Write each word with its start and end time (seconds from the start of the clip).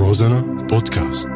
روزانا 0.00 0.40
بودكاست. 0.70 1.30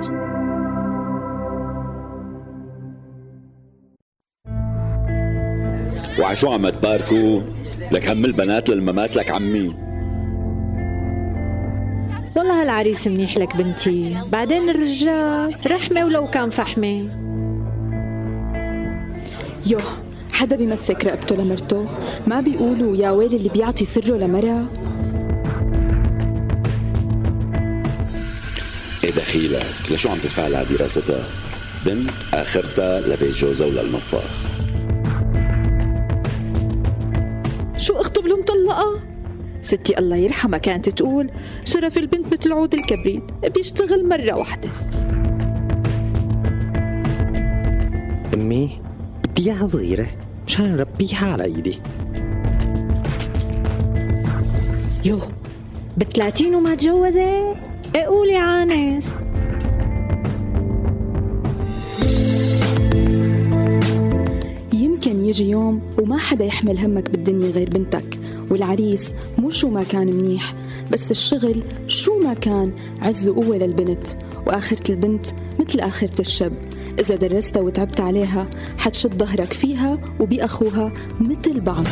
وعشو 6.21 6.49
عم 6.49 6.69
تباركوا 6.69 7.41
لك 7.92 8.09
هم 8.09 8.25
البنات 8.25 8.69
للممات 8.69 9.16
لك 9.16 9.30
عمي. 9.30 9.75
والله 12.36 12.62
هالعريس 12.62 13.06
منيح 13.06 13.38
لك 13.38 13.56
بنتي. 13.56 14.16
بعدين 14.32 14.70
الرجال 14.70 15.54
رحمة 15.66 16.04
ولو 16.04 16.26
كان 16.26 16.50
فحمة. 16.50 17.08
يوه 19.66 19.82
حدا 20.32 20.56
بيمسك 20.56 21.04
رقبته 21.04 21.36
لمرته؟ 21.36 21.86
ما 22.26 22.40
بيقولوا 22.40 22.96
يا 22.96 23.10
ويل 23.10 23.34
اللي 23.34 23.48
بيعطي 23.48 23.84
سره 23.84 24.16
لمرة 24.16 24.66
إيه 29.04 29.10
دخيلك 29.10 29.66
لشو 29.90 30.08
عم 30.08 30.18
تدفع 30.18 30.44
على 30.44 30.66
دراستها؟ 30.70 31.26
بنت 31.86 32.10
آخرتها 32.34 33.00
لبيت 33.00 33.34
جوزها 33.34 33.66
وللمطبخ 33.66 34.24
شو 37.77 37.94
أخطب 37.94 38.27
له 38.27 38.36
مطلقة 38.36 39.00
ستي 39.62 39.98
الله 39.98 40.16
يرحمها 40.16 40.58
كانت 40.58 40.88
تقول 40.88 41.30
شرف 41.64 41.98
البنت 41.98 42.32
مثل 42.32 42.52
عود 42.52 42.74
الكبريت 42.74 43.22
بيشتغل 43.54 44.08
مرة 44.08 44.34
واحدة. 44.34 44.68
أمي 48.34 48.80
بدي 49.24 49.50
إياها 49.50 49.66
صغيرة 49.66 50.06
مشان 50.46 50.77
نربيها 50.77 51.32
على 51.32 51.44
إيدي 51.44 51.78
يو 55.05 55.20
بثلاثين 55.96 56.55
وما 56.55 56.74
تجوزت؟ 56.74 57.73
قولي 57.97 58.37
عانس. 58.37 59.05
يمكن 64.73 65.25
يجي 65.25 65.51
يوم 65.51 65.81
وما 65.98 66.19
حدا 66.19 66.45
يحمل 66.45 66.78
همك 66.78 67.11
بالدنيا 67.11 67.51
غير 67.51 67.70
بنتك 67.70 68.19
والعريس 68.51 69.14
مو 69.39 69.51
شو 69.51 69.70
ما 69.70 69.83
كان 69.83 70.06
منيح 70.06 70.55
بس 70.92 71.11
الشغل 71.11 71.62
شو 71.86 72.20
ما 72.20 72.34
كان 72.34 72.73
عز 73.03 73.28
وقوة 73.28 73.56
للبنت 73.56 74.06
وآخرة 74.47 74.92
البنت 74.92 75.27
مثل 75.61 75.81
آخرة 75.81 76.20
الشب 76.20 76.53
إذا 76.98 77.17
درستها 77.17 77.62
وتعبت 77.62 78.01
عليها 78.01 78.47
حتشد 78.79 79.14
ظهرك 79.14 79.53
فيها 79.53 79.98
وبأخوها 80.20 80.92
مثل 81.20 81.61
بعض. 81.61 81.86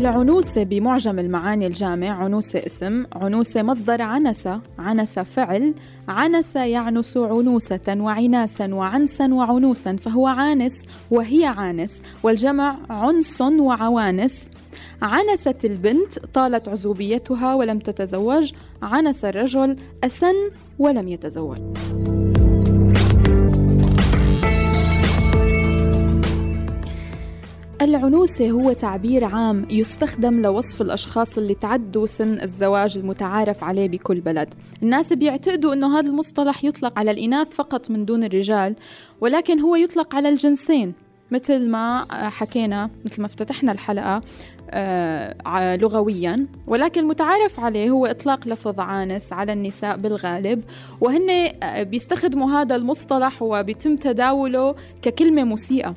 العنوسة 0.00 0.62
بمعجم 0.62 1.18
المعاني 1.18 1.66
الجامع 1.66 2.08
عنوسة 2.08 2.66
اسم 2.66 3.06
عنوسة 3.12 3.62
مصدر 3.62 4.02
عنس 4.02 4.48
عنس 4.78 5.18
فعل 5.18 5.74
عنس 6.08 6.56
يعنس 6.56 7.16
عنوسة 7.16 7.80
وعناسا 7.88 8.74
وعنسا 8.74 9.34
وعنوسا 9.34 9.96
فهو 9.96 10.26
عانس 10.26 10.82
وهي 11.10 11.44
عانس 11.44 12.02
والجمع 12.22 12.76
عنس 12.90 13.40
وعوانس. 13.40 14.50
عنست 15.02 15.64
البنت 15.64 16.18
طالت 16.34 16.68
عزوبيتها 16.68 17.54
ولم 17.54 17.78
تتزوج 17.78 18.52
عنس 18.82 19.24
الرجل 19.24 19.76
أسن 20.04 20.34
ولم 20.78 21.08
يتزوج. 21.08 21.58
العنوسة 27.82 28.50
هو 28.50 28.72
تعبير 28.72 29.24
عام 29.24 29.66
يستخدم 29.70 30.40
لوصف 30.40 30.82
الأشخاص 30.82 31.38
اللي 31.38 31.54
تعدوا 31.54 32.06
سن 32.06 32.40
الزواج 32.40 32.98
المتعارف 32.98 33.64
عليه 33.64 33.88
بكل 33.88 34.20
بلد. 34.20 34.54
الناس 34.82 35.12
بيعتقدوا 35.12 35.72
أنه 35.72 35.98
هذا 35.98 36.08
المصطلح 36.08 36.64
يطلق 36.64 36.98
على 36.98 37.10
الإناث 37.10 37.48
فقط 37.48 37.90
من 37.90 38.04
دون 38.04 38.24
الرجال 38.24 38.76
ولكن 39.20 39.60
هو 39.60 39.76
يطلق 39.76 40.14
على 40.14 40.28
الجنسين. 40.28 40.92
مثل 41.30 41.68
ما 41.68 42.06
حكينا 42.10 42.90
مثل 43.04 43.20
ما 43.22 43.26
افتتحنا 43.26 43.72
الحلقة 43.72 44.20
آه 44.70 45.76
لغويا 45.76 46.46
ولكن 46.66 47.00
المتعارف 47.00 47.60
عليه 47.60 47.90
هو 47.90 48.06
إطلاق 48.06 48.48
لفظ 48.48 48.80
عانس 48.80 49.32
على 49.32 49.52
النساء 49.52 49.96
بالغالب. 49.96 50.62
وهن 51.00 51.30
آه، 51.62 51.82
بيستخدموا 51.82 52.50
هذا 52.50 52.76
المصطلح 52.76 53.42
وبيتم 53.42 53.96
تداوله 53.96 54.74
ككلمة 55.02 55.44
مسيئة 55.44 55.94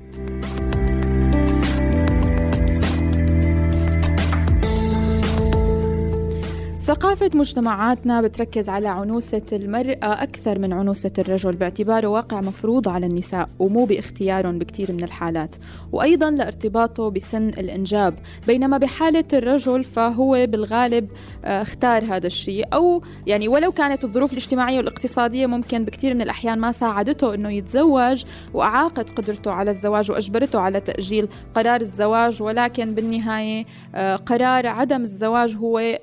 ثقافة 6.85 7.31
مجتمعاتنا 7.33 8.21
بتركز 8.21 8.69
على 8.69 8.87
عنوسة 8.87 9.41
المرأة 9.53 10.23
أكثر 10.23 10.59
من 10.59 10.73
عنوسة 10.73 11.11
الرجل 11.19 11.51
باعتباره 11.51 12.07
واقع 12.07 12.41
مفروض 12.41 12.89
على 12.89 13.05
النساء 13.05 13.49
ومو 13.59 13.85
باختيارهم 13.85 14.59
بكثير 14.59 14.91
من 14.91 15.03
الحالات. 15.03 15.55
وأيضا 15.91 16.31
لارتباطه 16.31 17.09
بسن 17.09 17.49
الإنجاب 17.49 18.15
بينما 18.47 18.77
بحالة 18.77 19.23
الرجل 19.33 19.83
فهو 19.83 20.45
بالغالب 20.47 21.09
آه، 21.45 21.61
اختار 21.61 22.03
هذا 22.03 22.27
الشيء. 22.27 22.65
أو 22.73 23.01
يعني 23.27 23.47
ولو 23.47 23.71
كانت 23.71 24.03
الظروف 24.03 24.31
الاجتماعية 24.31 24.77
والاقتصادية 24.77 25.45
ممكن 25.45 25.85
بكثير 25.85 26.13
من 26.13 26.21
الأحيان 26.21 26.59
ما 26.59 26.71
ساعدته 26.71 27.33
أنه 27.33 27.49
يتزوج 27.49 28.23
وأعاقت 28.53 29.09
قدرته 29.09 29.51
على 29.51 29.71
الزواج 29.71 30.11
وأجبرته 30.11 30.59
على 30.59 30.79
تأجيل 30.79 31.27
قرار 31.55 31.81
الزواج 31.81 32.41
ولكن 32.41 32.95
بالنهاية 32.95 33.65
آه، 33.95 34.15
قرار 34.15 34.67
عدم 34.67 35.01
الزواج 35.01 35.55
هو 35.55 35.97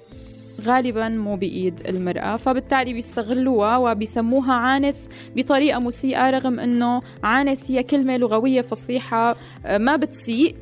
غالبا 0.61 1.09
مو 1.09 1.37
بإيد 1.37 1.81
المرأة 1.89 2.37
فبالتالي 2.37 2.93
بيستغلوها 2.93 3.77
وبيسموها 3.77 4.53
عانس 4.53 5.09
بطريقة 5.37 5.79
مسيئة 5.79 6.31
رغم 6.31 6.61
أنه 6.61 7.03
عانس 7.23 7.71
هي 7.71 7.83
كلمة 7.83 8.17
لغوية 8.17 8.61
فصيحة 8.63 9.37
آه، 9.67 9.79
ما 9.79 9.97
بتسيء 9.97 10.57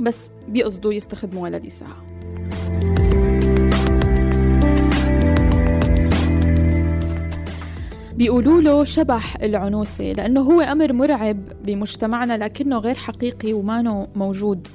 بس 0.00 0.16
بيقصدوا 0.48 0.92
يستخدموها 0.92 1.50
للإساءة 1.50 2.10
بيقولوا 8.20 8.60
له 8.60 8.84
شبح 8.84 9.36
العنوسة 9.36 10.04
لأنه 10.04 10.40
هو 10.40 10.60
أمر 10.60 10.92
مرعب 10.92 11.64
بمجتمعنا 11.64 12.38
لكنه 12.38 12.78
غير 12.78 12.94
حقيقي 12.94 13.52
وما 13.52 14.06
موجود 14.14 14.68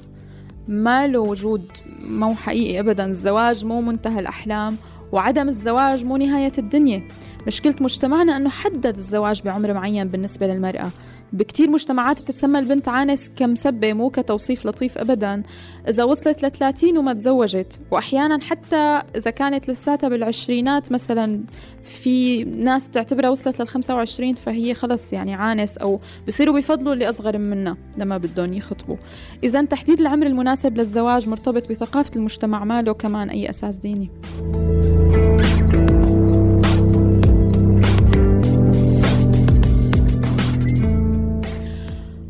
ما 0.68 1.08
له 1.08 1.20
وجود 1.20 1.72
مو 2.10 2.36
حقيقي 2.36 2.80
ابدا. 2.80 3.06
الزواج 3.06 3.66
مو 3.66 3.82
منتهى 3.82 4.20
الأحلام 4.20 4.78
وعدم 5.12 5.48
الزواج 5.48 6.06
مو 6.06 6.18
نهاية 6.18 6.52
الدنيا. 6.58 7.08
مشكلة 7.48 7.76
مجتمعنا 7.82 8.38
إنه 8.38 8.50
حدد 8.50 8.98
الزواج 8.98 9.42
بعمر 9.42 9.74
معين 9.74 10.08
بالنسبة 10.08 10.48
للمرأة. 10.48 10.90
بكتير 11.36 11.70
مجتمعات 11.70 12.22
بتتسمى 12.22 12.60
البنت 12.60 12.88
عانس 12.88 13.32
كمسبة 13.36 13.94
مو 13.94 14.10
كتوصيف 14.10 14.66
لطيف 14.66 14.98
أبدا. 14.98 15.44
إذا 15.90 16.04
وصلت 16.04 16.46
ل 16.46 16.52
30 16.52 16.98
وما 16.98 17.14
تزوجت 17.14 17.80
وأحيانا 17.92 18.40
حتى 18.42 19.02
إذا 19.16 19.32
كانت 19.32 19.70
لساتها 19.70 20.10
بالعشرينات 20.10 20.92
مثلا 20.92 21.44
في 21.84 22.44
ناس 22.44 22.90
تعتبرها 22.90 23.30
وصلت 23.30 23.62
لل 23.62 23.68
25 23.68 24.36
فهي 24.36 24.74
خلص 24.74 25.14
يعني 25.14 25.34
عانس 25.34 25.78
أو 25.78 26.00
بصيروا 26.28 26.56
بفضلوا 26.56 26.94
اللي 26.94 27.10
أصغر 27.10 27.38
منها 27.38 27.78
لما 27.98 28.18
بدهم 28.18 28.54
يخطبوا. 28.54 28.98
إذا 29.44 29.66
تحديد 29.66 30.02
العمر 30.02 30.26
المناسب 30.26 30.78
للزواج 30.78 31.30
مرتبط 31.30 31.70
بثقافة 31.70 32.12
المجتمع 32.16 32.64
ما 32.64 32.82
له 32.82 32.94
كمان 32.94 33.30
أي 33.30 33.50
أساس 33.50 33.76
ديني. 33.76 34.10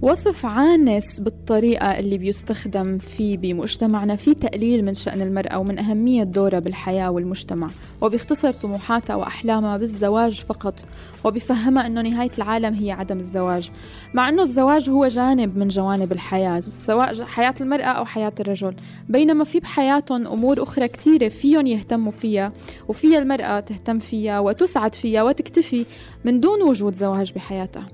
وصف 0.06 0.46
عانس 0.46 1.20
بالطريقة 1.20 2.00
اللي 2.00 2.18
بيستخدم 2.18 2.98
فيه 2.98 3.38
بمجتمعنا 3.38 4.16
في 4.16 4.34
تقليل 4.34 4.86
من 4.86 4.94
شأن 4.94 5.22
المرأة 5.22 5.58
ومن 5.58 5.80
أهمية 5.80 6.24
دورها 6.24 6.60
بالحياة 6.60 7.12
والمجتمع. 7.12 7.70
وبيختصر 8.02 8.54
طموحاتها 8.54 9.16
وأحلامها 9.16 9.78
بالزواج 9.78 10.42
فقط. 10.42 10.86
وبيفهمها 11.24 11.88
أنه 11.88 12.02
نهاية 12.02 12.32
العالم 12.38 12.74
هي 12.74 12.92
عدم 12.92 13.20
الزواج. 13.20 13.72
مع 14.14 14.30
أنه 14.30 14.44
الزواج 14.44 14.90
هو 14.90 15.08
جانب 15.08 15.58
من 15.58 15.68
جوانب 15.68 16.12
الحياة 16.12 16.60
سواء 16.60 17.24
حياة 17.24 17.56
المرأة 17.62 17.84
أو 17.84 18.06
حياة 18.06 18.34
الرجل. 18.40 18.76
بينما 19.10 19.44
في 19.44 19.60
بحياتهم 19.60 20.28
أمور 20.28 20.64
أخرى 20.64 20.88
كثيرة 20.88 21.30
فيهم 21.30 21.68
يهتموا 21.68 22.12
فيها 22.12 22.54
وفيها 22.88 23.20
المرأة 23.20 23.60
تهتم 23.60 24.00
فيها 24.00 24.40
وتسعد 24.40 24.96
فيها 24.96 25.24
وتكتفي 25.24 25.86
من 26.26 26.40
دون 26.40 26.62
وجود 26.62 26.96
زواج 26.96 27.34
بحياتها. 27.34 27.88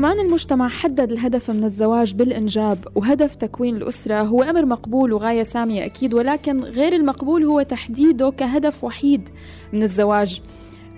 كمان 0.00 0.20
المجتمع 0.20 0.68
حدد 0.68 1.12
الهدف 1.12 1.50
من 1.50 1.64
الزواج 1.64 2.14
بالإنجاب 2.14 2.78
وهدف 2.94 3.34
تكوين 3.34 3.76
الأسرة 3.76 4.22
هو 4.22 4.42
أمر 4.42 4.66
مقبول 4.66 5.12
وغاية 5.12 5.42
سامية 5.42 5.84
أكيد 5.84 6.14
ولكن 6.14 6.60
غير 6.60 6.92
المقبول 6.92 7.44
هو 7.44 7.62
تحديده 7.62 8.30
كهدف 8.30 8.84
وحيد 8.84 9.28
من 9.72 9.82
الزواج. 9.82 10.40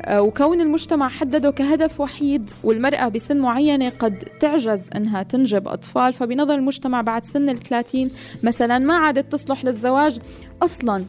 آه، 0.03 0.23
وكون 0.23 0.61
المجتمع 0.61 1.09
حدده 1.09 1.51
كهدف 1.51 2.01
وحيد 2.01 2.51
والمرأة 2.65 3.09
بسن 3.09 3.39
معينة 3.39 3.89
قد 3.89 4.19
تعجز 4.41 4.91
أنها 4.97 5.23
تنجب 5.23 5.69
أطفال 5.69 6.13
فبنظر 6.13 6.55
المجتمع 6.55 7.01
بعد 7.01 7.25
سن 7.25 7.49
الثلاثين 7.49 8.11
مثلا 8.43 8.79
ما 8.79 8.95
عادت 8.95 9.33
تصلح 9.33 9.65
للزواج. 9.65 10.19
أصلا 10.63 11.05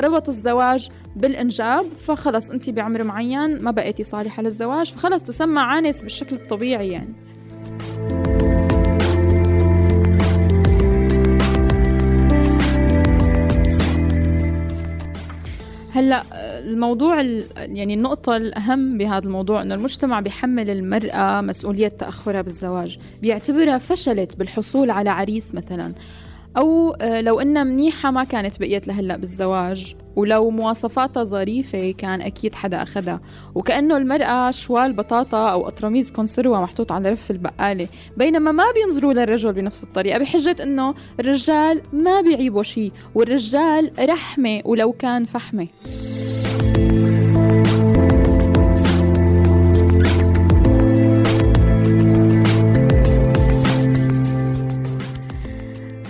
ربط 0.00 0.28
الزواج 0.28 0.88
بالإنجاب 1.16 1.84
فخلص 1.84 2.50
أنت 2.50 2.70
بعمر 2.70 3.04
معين 3.04 3.62
ما 3.62 3.70
بقيتي 3.70 4.02
صالحة 4.02 4.42
للزواج 4.42 4.92
فخلص 4.92 5.22
تسمى 5.22 5.60
عانس 5.60 6.02
بالشكل 6.02 6.36
الطبيعي 6.36 6.88
يعني. 6.88 7.25
هلا 15.96 16.22
الموضوع 16.58 17.22
يعني 17.56 17.94
النقطة 17.94 18.36
الأهم 18.36 18.98
بهذا 18.98 19.26
الموضوع 19.26 19.62
أنه 19.62 19.74
المجتمع 19.74 20.20
بيحمل 20.20 20.70
المرأة 20.70 21.40
مسؤولية 21.40 21.88
تأخرها 21.88 22.42
بالزواج 22.42 22.98
بيعتبرها 23.22 23.78
فشلت 23.78 24.36
بالحصول 24.36 24.90
على 24.90 25.10
عريس 25.10 25.54
مثلا. 25.54 25.92
أو 26.56 26.94
آه، 27.00 27.20
لو 27.20 27.40
إنها 27.40 27.64
منيحة 27.64 28.10
ما 28.10 28.24
كانت 28.24 28.60
بقيت 28.60 28.88
لهلأ 28.88 29.16
بالزواج. 29.16 29.96
ولو 30.16 30.50
مواصفاتها 30.50 31.24
ظريفة 31.24 31.90
كان 31.90 32.20
أكيد 32.20 32.54
حدا 32.54 32.82
أخدها 32.82 33.20
وكأنه 33.54 33.96
المرأة 33.96 34.50
شوال 34.50 34.92
بطاطا 34.92 35.48
أو 35.48 35.68
أطرميز 35.68 36.10
كونسروا 36.10 36.58
محطوط 36.58 36.92
على 36.92 37.10
رف 37.10 37.30
البقالة. 37.30 37.88
بينما 38.16 38.52
ما 38.52 38.64
بينظروا 38.74 39.12
للرجل 39.12 39.52
بنفس 39.52 39.82
الطريقة. 39.82 40.18
بحجة 40.18 40.56
إنه 40.62 40.94
الرجال 41.20 41.82
ما 41.92 42.20
بيعيبوا 42.20 42.62
شيء 42.62 42.92
والرجال 43.14 43.90
رحمة 44.00 44.62
ولو 44.64 44.92
كان 44.92 45.24
فحمة. 45.24 45.66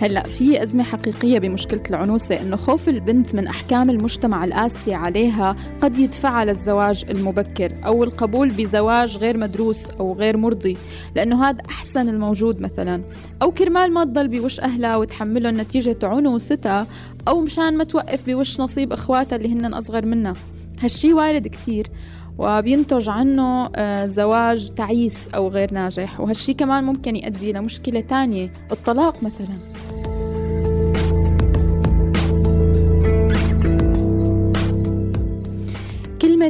هلا 0.00 0.22
في 0.22 0.62
أزمة 0.62 0.84
حقيقية 0.84 1.38
بمشكلة 1.38 1.82
العنوسة 1.90 2.40
إنه 2.40 2.56
خوف 2.56 2.88
البنت 2.88 3.34
من 3.34 3.46
أحكام 3.46 3.90
المجتمع 3.90 4.44
القاسية 4.44 4.96
عليها 4.96 5.56
قد 5.81 5.98
يدفعها 5.98 6.44
للزواج 6.44 7.04
المبكر 7.10 7.72
أو 7.84 8.04
القبول 8.04 8.48
بزواج 8.48 9.16
غير 9.16 9.37
مدروس 9.37 9.90
أو 9.90 10.12
غير 10.12 10.37
مرضي 10.37 10.76
لأنه 11.14 11.44
هذا 11.44 11.58
أحسن 11.69 12.08
الموجود 12.08 12.60
مثلا. 12.60 13.02
أو 13.43 13.50
كرمال 13.50 13.93
ما 13.93 14.04
تضل 14.04 14.28
بوش 14.28 14.60
أهلها 14.60 14.96
وتحملهم 14.96 15.60
نتيجة 15.60 15.99
عنوستها 16.02 16.87
أو 17.28 17.40
مشان 17.40 17.76
ما 17.76 17.84
توقف 17.84 18.26
بوش 18.26 18.60
نصيب 18.60 18.92
إخواتها 18.92 19.37
اللي 19.37 19.52
هن 19.52 19.75
أصغر 19.75 20.06
منها. 20.06 20.32
هالشي 20.81 21.12
وارد 21.12 21.46
كتير 21.46 21.87
وبينتج 22.38 23.08
عنه 23.08 23.70
آه، 23.76 24.06
زواج 24.06 24.68
تعيس 24.68 25.28
أو 25.34 25.48
غير 25.48 25.74
ناجح. 25.74 26.20
وهالشي 26.20 26.54
كمان 26.54 26.84
ممكن 26.84 27.16
يؤدي 27.16 27.52
لمشكلة 27.52 28.00
تانية 28.00 28.52
الطلاق 28.72 29.22
مثلا. 29.22 29.58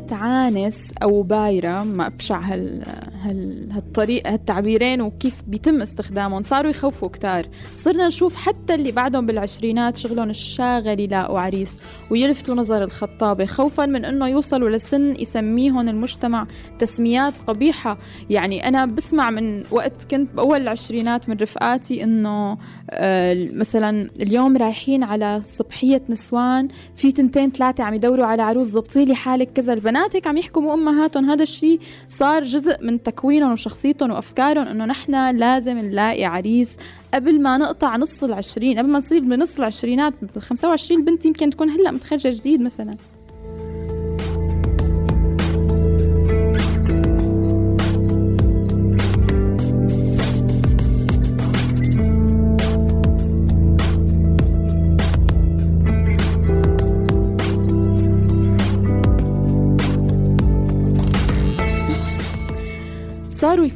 كلمة 0.01 0.23
عانس 0.23 0.93
أو 1.03 1.23
بايرة 1.23 1.85
ما 1.85 2.07
أبشع 2.07 2.41
هال... 2.41 2.83
هال... 3.23 3.69
هالطريقة 3.73 4.33
هالتعبيرين 4.33 5.01
وكيف 5.01 5.43
بيتم 5.47 5.83
استخدامهم. 5.83 6.43
صاروا 6.43 6.71
يخوفوا 6.71 7.09
كتار. 7.09 7.49
صرنا 7.77 8.07
نشوف 8.07 8.37
حتى 8.37 8.75
اللي 8.75 8.93
بعدهم 8.93 9.27
بالعشرينات 9.27 9.97
شغلهم 9.97 10.31
الشاغل 10.31 11.01
يلاقوا 11.01 11.41
عريس 11.41 11.79
ويلفتوا 12.11 12.55
نظر 12.55 12.83
الخطابة 12.83 13.47
خوفا 13.47 13.87
من 13.87 14.05
أنه 14.05 14.29
يوصلوا 14.29 14.71
لسن 14.71 15.17
يسميهم 15.21 15.89
المجتمع 15.89 16.47
تسميات 16.79 17.41
قبيحة. 17.41 17.99
يعني 18.31 18.69
أنا 18.69 18.85
بسمع 18.85 19.31
من 19.31 19.65
وقت 19.71 20.05
كنت 20.11 20.35
بأول 20.35 20.63
العشرينات 20.63 21.29
من 21.29 21.37
رفقاتي 21.37 22.05
أنه 22.05 22.59
آه 22.91 23.49
مثلا 23.53 24.11
اليوم 24.21 24.57
رايحين 24.57 25.05
على 25.05 25.41
صبحية 25.45 26.03
نسوان 26.09 26.69
في 26.97 27.13
تنتين 27.13 27.51
ثلاثة 27.51 27.85
عم 27.85 27.95
يدوروا 27.95 28.27
على 28.27 28.43
عروس 28.43 28.67
زبطي 28.67 29.05
لي 29.05 29.15
حالك 29.15 29.53
كذا 29.53 29.73
البنات 29.87 30.17
هيك 30.17 30.27
عم 30.27 30.37
يحكموا 30.37 30.75
أمهاتهم. 30.75 31.31
هذا 31.31 31.43
الشيء 31.43 31.81
صار 32.09 32.45
جزء 32.45 32.85
من 32.85 33.03
تكوينهم 33.03 33.53
وشخصيتهم 33.53 34.11
وأفكارهم 34.11 34.67
إنه 34.67 34.85
نحن 34.85 35.37
لازم 35.37 35.79
نلاقي 35.79 36.25
عريس 36.25 36.77
قبل 37.15 37.43
ما 37.43 37.59
نقطع 37.59 37.97
نص 37.97 38.25
العشرين 38.25 38.79
قبل 38.79 38.89
ما 38.89 38.99
نصير 38.99 39.21
بنص 39.21 39.59
العشرينات 39.59 40.15
بال 40.35 40.43
25 40.43 41.01
البنت 41.01 41.25
يمكن 41.25 41.51
تكون 41.51 41.71
هلأ 41.71 41.91
متخرجة 41.91 42.37
جديد 42.37 42.61
مثلا. 42.61 42.97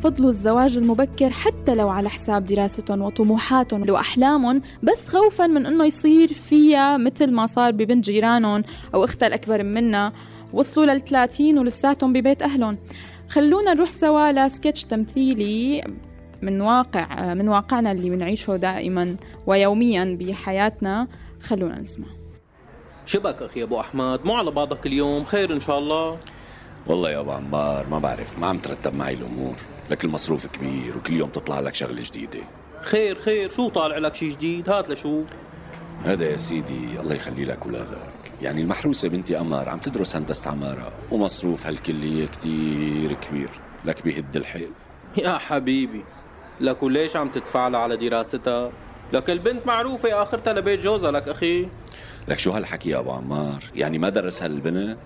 يفضلوا 0.01 0.29
الزواج 0.29 0.77
المبكر 0.77 1.31
حتى 1.31 1.75
لو 1.75 1.89
على 1.89 2.09
حساب 2.09 2.45
دراستهم 2.45 3.03
وطموحاتهم. 3.03 3.91
وأحلامهم 3.91 4.63
بس 4.83 5.09
خوفا 5.09 5.47
من 5.47 5.67
أنه 5.67 5.85
يصير 5.85 6.29
فيها 6.29 6.97
مثل 6.97 7.31
ما 7.33 7.47
صار 7.47 7.73
ببنت 7.73 8.05
جيرانهم 8.05 8.63
أو 8.95 9.05
أختها 9.05 9.27
الأكبر 9.27 9.63
منا. 9.63 10.13
وصلوا 10.53 10.87
للثلاثين 10.87 11.59
ولساتهم 11.59 12.13
ببيت 12.13 12.43
أهلهم. 12.43 12.79
خلونا 13.29 13.75
نروح 13.75 13.91
سوا 13.91 14.33
لسكتش 14.33 14.85
تمثيلي 14.85 15.85
من 16.43 16.61
واقع 16.61 17.35
من 17.35 17.49
واقعنا 17.49 17.93
اللي 17.93 18.11
بنعيشه 18.11 18.57
دائما 18.57 19.17
ويوميا 19.47 20.17
بحياتنا. 20.21 21.09
خلونا 21.43 21.79
نسمع. 21.79 22.07
شبك 23.07 23.43
أخي 23.43 23.63
أبو 23.63 23.81
أحمد 23.81 24.25
مو 24.25 24.35
على 24.35 24.51
بعضك 24.51 24.87
اليوم. 24.87 25.25
خير 25.25 25.53
إن 25.53 25.61
شاء 25.61 25.79
الله. 25.79 26.19
والله 26.87 27.11
يا 27.11 27.21
أبو 27.21 27.31
عمار 27.31 27.87
ما 27.91 27.99
بعرف 27.99 28.39
ما 28.39 28.47
عم 28.47 28.59
ترتب 28.59 28.95
معي 28.95 29.15
الأمور. 29.15 29.55
لك 29.91 30.05
المصروف 30.05 30.47
كبير 30.47 30.97
وكل 30.97 31.13
يوم 31.15 31.31
تطلع 31.31 31.61
لك 31.61 31.75
شغلة 31.75 32.03
جديدة. 32.03 32.41
خير 32.83 33.19
خير 33.19 33.51
شو 33.51 33.69
طالع 33.69 33.99
لك 33.99 34.15
شيء 34.15 34.31
جديد؟ 34.31 34.69
هات 34.71 34.89
لشوف 34.91 35.27
هذا 36.05 36.25
يا 36.25 36.37
سيدي 36.37 37.01
الله 37.01 37.15
يخلي 37.15 37.45
لك 37.45 37.59
اولادك 37.67 38.33
يعني 38.43 38.63
المحروسة 38.63 39.09
بنتي 39.09 39.35
قمر 39.35 39.69
عم 39.69 39.79
تدرس 39.79 40.17
هندسة 40.17 40.51
عمارة 40.51 40.93
ومصروف 41.11 41.67
هالكلية 41.67 42.27
كتير 42.27 43.13
كبير. 43.13 43.51
لك 43.85 44.05
بهد 44.05 44.37
الحيل. 44.37 44.71
يا 45.17 45.39
حبيبي 45.39 46.05
لك 46.61 46.83
وليش 46.83 47.17
عم 47.17 47.29
تدفع 47.29 47.69
لها 47.69 47.81
على 47.81 47.97
دراستها؟ 47.97 48.71
لك 49.13 49.31
البنت 49.31 49.67
معروفة 49.67 50.23
آخرتها 50.23 50.53
لبيت 50.53 50.81
جوزها. 50.81 51.11
لك 51.11 51.29
أخي. 51.29 51.69
لك 52.29 52.39
شو 52.39 52.51
هالحكي 52.51 52.91
يا 52.91 52.99
أبو 52.99 53.11
عمار؟ 53.11 53.65
يعني 53.75 53.99
ما 53.99 54.09
درسها 54.09 54.47
البنت 54.47 54.99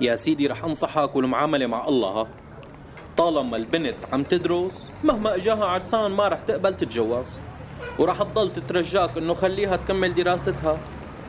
يا 0.00 0.16
سيدي 0.16 0.46
رح 0.46 0.64
أنصحك 0.64 1.16
والمعاملة 1.16 1.66
مع 1.66 1.88
الله. 1.88 2.26
طالما 3.16 3.56
البنت 3.56 3.94
عم 4.12 4.22
تدرس 4.22 4.90
مهما 5.04 5.36
إجاها 5.36 5.64
عرسان 5.64 6.10
ما 6.10 6.28
رح 6.28 6.38
تقبل 6.38 6.76
تتجوز. 6.76 7.26
ورح 7.98 8.22
تضل 8.22 8.52
تترجاك 8.52 9.16
إنه 9.18 9.34
خليها 9.34 9.76
تكمل 9.76 10.14
دراستها. 10.14 10.78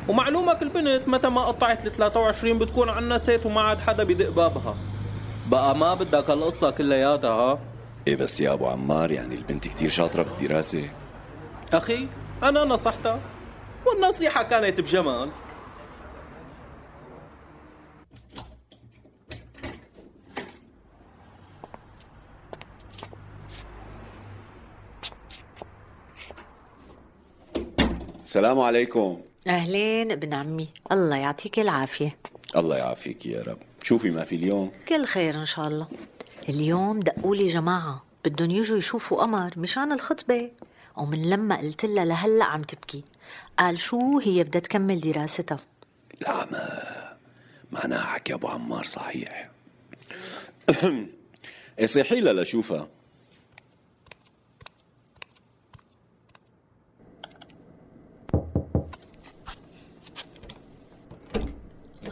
ومعلومك 0.08 0.62
البنت 0.62 1.08
متى 1.08 1.30
ما 1.30 1.42
قطعت 1.42 1.86
ال 1.86 1.92
23 1.92 2.58
بتكون 2.60 2.90
عنست 2.90 3.42
وما 3.46 3.62
عاد 3.62 3.80
حدا 3.80 4.04
بدق 4.04 4.30
بابها. 4.30 4.76
بقى 5.48 5.76
ما 5.76 5.94
بدك 5.94 6.30
هالقصة 6.30 6.70
كلياتها 6.70 7.30
ها؟ 7.32 7.60
إيه 8.08 8.16
بس 8.16 8.42
يا 8.42 8.54
أبو 8.54 8.68
عمار 8.68 9.12
يعني 9.12 9.36
البنت 9.36 9.68
كتير 9.68 9.90
شاطرة 9.90 10.24
بالدراسة. 10.24 10.90
أخي 11.74 12.08
أنا 12.44 12.66
نصحتها. 12.66 13.20
والنصيحة 13.86 14.44
كانت 14.44 14.82
بجمال. 14.82 15.30
السلام 28.36 28.60
عليكم. 28.60 29.22
أهلين 29.48 30.12
ابن 30.12 30.34
عمي. 30.34 30.68
الله 30.92 31.16
يعطيك 31.16 31.60
العافية. 31.60 32.18
الله 32.56 32.78
يعافيك 32.78 33.26
يا 33.26 33.42
رب. 33.42 33.58
شوفي 33.84 34.10
ما 34.10 34.24
في 34.24 34.36
اليوم. 34.36 34.72
كل 34.88 35.06
خير 35.06 35.36
إن 35.36 35.46
شاء 35.46 35.68
الله. 35.68 35.88
اليوم 36.50 37.00
دقوا 37.00 37.36
لي 37.36 37.48
جماعة. 37.48 38.04
بدهم 38.26 38.52
يجوا 38.52 38.78
يشوفوا 38.78 39.24
قمر 39.24 39.54
مشان 39.58 39.92
الخطبة. 39.92 40.52
ومن 40.98 41.30
لما 41.30 41.56
قلت 41.56 41.86
لها 41.86 42.06
لهلأ 42.06 42.46
عم 42.46 42.64
تبكي. 42.64 43.04
قال 43.60 43.80
شو 43.80 44.20
هي 44.20 44.44
بدها 44.44 44.62
تكمل 44.62 45.00
دراستها. 45.00 45.60
لا 46.22 46.46
ما 46.52 46.84
معناها 47.72 48.04
حكي 48.04 48.34
أبو 48.34 48.48
عمار 48.48 48.86
صحيح. 48.86 49.50
صيحي 51.86 52.22
لها 52.22 52.34
لشوفها. 52.34 52.88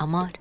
قمر 0.04 0.32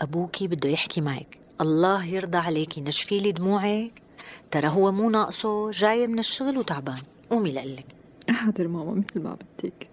أبوكي 0.00 0.48
بده 0.48 0.68
يحكي 0.68 1.00
معك. 1.00 1.38
الله 1.60 2.04
يرضى 2.04 2.38
عليكي 2.38 2.80
نشفي 2.80 3.18
لي 3.18 3.32
دموعك. 3.32 4.02
ترى 4.50 4.68
هو 4.68 4.92
مو 4.92 5.10
ناقصه 5.10 5.70
جاي 5.70 6.06
من 6.06 6.18
الشغل 6.18 6.58
وتعبان. 6.58 7.02
قومي 7.30 7.52
لقلك 7.52 7.86
حاضر 8.30 8.68
ماما 8.68 8.92
مثل 8.94 9.20
ما 9.20 9.36
بدك. 9.36 9.88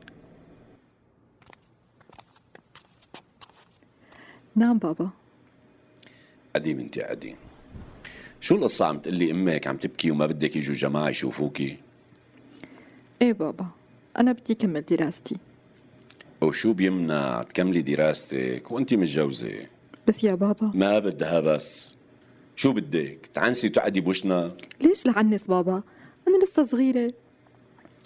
نعم 4.55 4.77
بابا. 4.77 5.09
قديم 6.55 6.79
انت 6.79 6.99
قديم. 6.99 7.35
شو 8.41 8.55
القصة 8.55 8.85
عم 8.85 8.99
تقلي 8.99 9.31
أمك؟ 9.31 9.67
عم 9.67 9.77
تبكي 9.77 10.11
وما 10.11 10.25
بدك 10.25 10.55
يجوا 10.55 10.75
جماعة 10.75 11.09
يشوفوكي؟ 11.09 11.77
إيه 13.21 13.33
بابا 13.33 13.65
أنا 14.17 14.31
بدي 14.31 14.55
كمل 14.55 14.81
دراستي. 14.81 15.37
وشو 16.41 16.73
بيمنع 16.73 17.43
تكملي 17.43 17.81
دراستك 17.81 18.71
وانت 18.71 18.93
متجوزة؟ 18.93 19.65
بس 20.07 20.23
يا 20.23 20.35
بابا 20.35 20.71
ما 20.73 20.99
بدها 20.99 21.39
بس 21.39 21.95
شو 22.55 22.73
بدك؟ 22.73 23.29
تعنسي 23.33 23.67
وتقعدي 23.67 24.01
بوشنا؟ 24.01 24.51
ليش 24.81 25.05
لعنس 25.05 25.47
بابا 25.47 25.83
أنا 26.27 26.43
لسه 26.43 26.63
صغيرة 26.63 27.11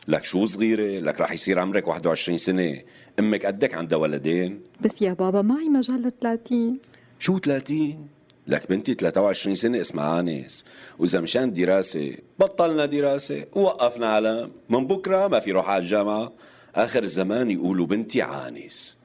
لك 0.08 0.24
شو 0.24 0.46
صغيرة؟ 0.46 1.00
لك 1.00 1.22
رح 1.22 1.32
يصير 1.32 1.60
عمرك 1.60 1.88
21 1.88 2.38
سنة 2.38 2.82
أمك 3.20 3.46
قدك 3.46 3.74
عندها 3.74 3.98
ولدين؟ 3.98 4.62
بس 4.82 5.02
يا 5.02 5.14
بابا 5.14 5.42
معي 5.42 5.70
مجال 5.70 6.02
ل 6.02 6.12
30 6.22 6.78
شو 7.20 7.38
30 7.40 8.08
لك 8.48 8.70
بنتي 8.70 8.94
23 8.94 9.56
سنة 9.56 9.82
اسمها 9.82 10.06
عانس 10.06 10.66
وإذا 11.00 11.20
مشان 11.22 11.54
دراسة 11.54 12.18
بطلنا 12.40 12.86
دراسة 12.86 13.46
ووقفنا 13.54 14.08
علم 14.08 14.52
من 14.70 14.88
بكرة 14.88 15.28
ما 15.28 15.40
في 15.40 15.52
روح 15.52 15.70
على 15.70 15.84
الجامعة 15.84 16.32
آخر 16.76 17.04
الزمان 17.04 17.52
يقولوا 17.52 17.86
بنتي 17.86 18.22
عانس 18.22 18.98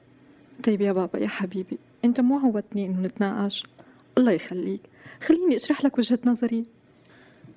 طيب 0.63 0.81
يا 0.81 0.91
بابا 0.91 1.19
يا 1.19 1.27
حبيبي 1.27 1.77
أنت 2.05 2.19
مو 2.19 2.39
عودتني 2.39 2.85
إنه 2.85 3.01
نتناقش؟ 3.01 3.63
الله 4.17 4.31
يخليك. 4.31 4.81
خليني 5.21 5.55
أشرح 5.55 5.85
لك 5.85 5.97
وجهة 5.97 6.19
نظري. 6.25 6.63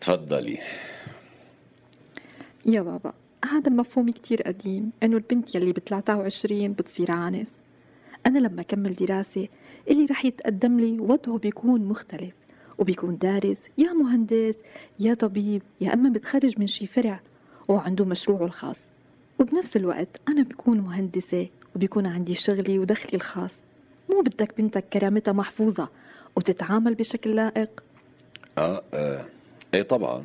تفضلي. 0.01 0.59
يا 2.67 2.83
بابا 2.83 3.13
هذا 3.45 3.69
المفهوم 3.69 4.11
كتير 4.11 4.43
قديم 4.43 4.91
إنه 5.03 5.17
البنت 5.17 5.55
يلي 5.55 5.73
ب 5.73 5.79
23 5.79 6.73
بتصير 6.73 7.11
عانس 7.11 7.63
أنا 8.27 8.39
لما 8.39 8.61
أكمل 8.61 8.95
دراسة 8.95 9.49
اللي 9.91 10.05
رح 10.05 10.25
يتقدم 10.25 10.81
لي 10.81 11.01
وضعه 11.01 11.39
بيكون 11.39 11.85
مختلف 11.85 12.35
وبيكون 12.79 13.19
دارس 13.19 13.61
يا 13.79 13.93
مهندس 13.93 14.55
يا 15.01 15.15
طبيب 15.15 15.63
يا 15.81 15.95
أما 15.95 16.11
بتخرج 16.11 16.59
من 16.59 16.67
شي 16.67 16.87
فرع 16.87 17.21
وعنده 17.69 18.05
مشروعه 18.05 18.45
الخاص. 18.45 18.81
وبنفس 19.41 19.77
الوقت 19.77 20.09
أنا 20.29 20.43
بكون 20.43 20.81
مهندسة 20.81 21.49
وبيكون 21.77 22.07
عندي 22.07 22.35
شغلي 22.35 22.79
ودخلي 22.79 23.15
الخاص. 23.15 23.51
مو 24.11 24.21
بدك 24.21 24.55
بنتك 24.59 24.85
كرامتها 24.93 25.33
محفوظة 25.33 25.89
وتتعامل 26.37 26.95
بشكل 26.95 27.31
لائق؟ 27.37 27.83
آه, 28.59 28.83
آه 28.95 29.25
إيه 29.75 29.83
طبعا. 29.83 30.25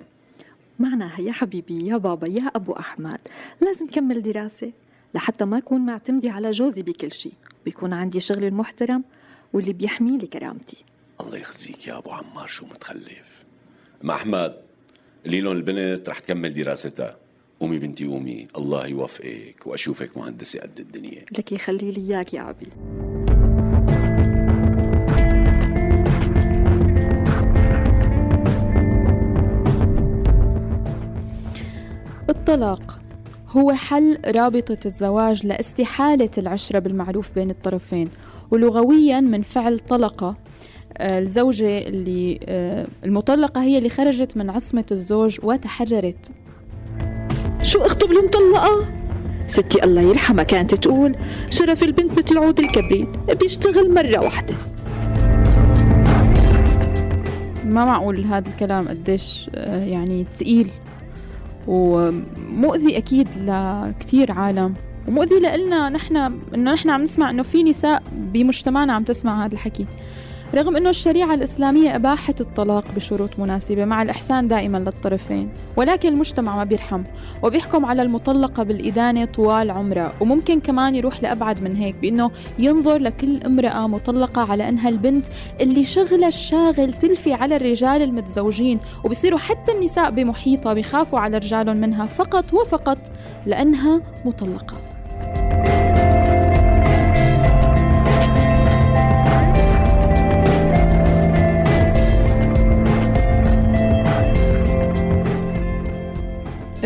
معناها 0.79 1.21
يا 1.21 1.31
حبيبي 1.31 1.87
يا 1.87 1.97
بابا 1.97 2.27
يا 2.27 2.51
أبو 2.55 2.73
أحمد 2.73 3.19
لازم 3.61 3.87
كمل 3.87 4.21
دراسة 4.21 4.71
لحتى 5.13 5.45
ما 5.45 5.57
أكون 5.57 5.81
معتمدة 5.81 6.31
على 6.31 6.51
جوزي 6.51 6.81
بكل 6.81 7.11
شيء 7.11 7.33
ويكون 7.65 7.93
عندي 7.93 8.19
شغلي 8.19 8.47
المحترم 8.47 9.03
واللي 9.53 9.73
بيحمي 9.73 10.17
لي 10.17 10.27
كرامتي. 10.27 10.77
الله 11.21 11.37
يخزيك 11.37 11.87
يا 11.87 11.97
أبو 11.97 12.11
عمار 12.11 12.47
شو 12.47 12.65
متخلف؟ 12.65 13.43
ما 14.03 14.13
أحمد 14.13 14.55
قولي 15.25 15.41
لهم 15.41 15.57
البنت 15.57 16.09
رح 16.09 16.19
تكمل 16.19 16.53
دراستها. 16.53 17.17
قومي 17.65 17.79
بنتي 17.79 18.05
قومي 18.05 18.47
الله 18.57 18.87
يوفقك 18.87 19.55
وأشوفك 19.65 20.17
مهندسه 20.17 20.59
قد 20.59 20.79
الدنيا. 20.79 21.25
لك 21.37 21.51
يخلي 21.51 21.91
لي 21.91 22.01
إياك 22.01 22.33
يا 22.33 22.49
أبي. 22.49 22.67
الطلاق 32.29 32.99
هو 33.49 33.71
حل 33.73 34.17
رابطة 34.25 34.77
الزواج 34.85 35.45
لاستحالة 35.45 36.29
العشرة 36.37 36.79
بالمعروف 36.79 37.35
بين 37.35 37.49
الطرفين 37.49 38.09
ولغويا 38.51 39.19
من 39.19 39.41
فعل 39.41 39.79
طلقة 39.79 40.35
آه، 40.97 41.19
الزوجة 41.19 41.77
اللي 41.87 42.39
آه، 42.43 42.87
المطلقة 43.05 43.63
هي 43.63 43.77
اللي 43.77 43.89
خرجت 43.89 44.37
من 44.37 44.49
عصمة 44.49 44.85
الزوج 44.91 45.39
وتحررت. 45.43 46.31
شو 47.65 47.81
اخطب 47.81 48.11
المطلقة؟ 48.11 48.85
ستي 49.47 49.83
الله 49.83 50.01
يرحمها 50.01 50.43
كانت 50.43 50.75
تقول 50.75 51.15
شرف 51.49 51.83
البنت 51.83 52.11
مثل 52.11 52.37
عود 52.37 52.59
الكبريت 52.59 53.07
بيشتغل 53.39 53.93
مرة 53.93 54.19
واحدة. 54.19 54.55
ما 57.65 57.85
معقول 57.85 58.25
هذا 58.25 58.49
الكلام 58.49 58.87
قديش 58.87 59.49
آه، 59.55 59.83
يعني 59.85 60.25
تقيل 60.37 60.69
ومؤذي 61.67 62.97
أكيد 62.97 63.27
لكتير 63.37 64.31
عالم. 64.31 64.73
ومؤذي 65.07 65.39
لإلنا 65.39 65.89
نحن 65.89 66.17
إنه 66.17 66.73
نحن 66.73 66.89
عم 66.89 67.01
نسمع 67.01 67.29
إنه 67.29 67.43
في 67.43 67.63
نساء 67.63 68.03
بمجتمعنا 68.11 68.93
عم 68.93 69.03
تسمع 69.03 69.45
هذا 69.45 69.53
الحكي. 69.53 69.85
رغم 70.53 70.75
أنه 70.77 70.89
الشريعة 70.89 71.33
الإسلامية 71.33 71.95
أباحت 71.95 72.41
الطلاق 72.41 72.91
بشروط 72.95 73.39
مناسبة 73.39 73.85
مع 73.85 74.01
الإحسان 74.01 74.47
دائما 74.47 74.77
للطرفين. 74.77 75.49
ولكن 75.77 76.09
المجتمع 76.09 76.55
ما 76.55 76.63
بيرحم 76.63 77.03
وبيحكم 77.43 77.85
على 77.85 78.01
المطلقة 78.01 78.63
بالإدانة 78.63 79.25
طوال 79.25 79.71
عمرها. 79.71 80.13
وممكن 80.21 80.59
كمان 80.59 80.95
يروح 80.95 81.23
لأبعد 81.23 81.61
من 81.61 81.75
هيك 81.75 81.95
بأنه 81.95 82.31
ينظر 82.59 82.99
لكل 82.99 83.43
امرأة 83.43 83.87
مطلقة 83.87 84.41
على 84.41 84.69
أنها 84.69 84.89
البنت 84.89 85.25
اللي 85.61 85.83
شغلها 85.83 86.27
الشاغل 86.27 86.93
تلفي 86.93 87.33
على 87.33 87.55
الرجال 87.55 88.01
المتزوجين. 88.01 88.79
وبصيروا 89.03 89.39
حتى 89.39 89.71
النساء 89.71 90.11
بمحيطها 90.11 90.73
بيخافوا 90.73 91.19
على 91.19 91.37
رجالهم 91.37 91.77
منها 91.77 92.05
فقط 92.05 92.53
وفقط 92.53 92.97
لأنها 93.45 94.01
مطلقة. 94.25 94.94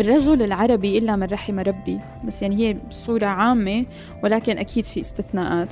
الرجل 0.00 0.42
العربي 0.42 0.98
إلا 0.98 1.16
من 1.16 1.26
رحم 1.26 1.58
ربي. 1.58 2.00
بس 2.24 2.42
يعني 2.42 2.56
هي 2.56 2.76
بصورة 2.90 3.26
عامة 3.26 3.86
ولكن 4.24 4.58
أكيد 4.58 4.84
في 4.84 5.00
استثناءات. 5.00 5.68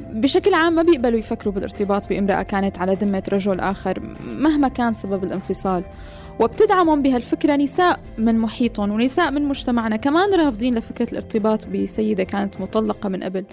بشكل 0.00 0.54
عام 0.54 0.74
ما 0.74 0.82
بيقبلوا 0.82 1.18
يفكروا 1.18 1.54
بالارتباط 1.54 2.08
بامرأة 2.08 2.42
كانت 2.42 2.78
على 2.78 2.94
ذمة 2.94 3.22
رجل 3.32 3.60
آخر 3.60 4.00
مهما 4.24 4.68
كان 4.68 4.92
سبب 4.92 5.24
الانفصال. 5.24 5.84
وبتدعمهم 6.40 7.02
بهالفكرة 7.02 7.56
نساء 7.56 8.00
من 8.18 8.38
محيطهم 8.38 8.90
ونساء 8.90 9.30
من 9.30 9.48
مجتمعنا 9.48 9.96
كمان 9.96 10.34
رافضين 10.34 10.74
لفكرة 10.74 11.10
الارتباط 11.12 11.66
بسيدة 11.66 12.24
كانت 12.24 12.60
مطلقة 12.60 13.08
من 13.08 13.22
قبل. 13.22 13.44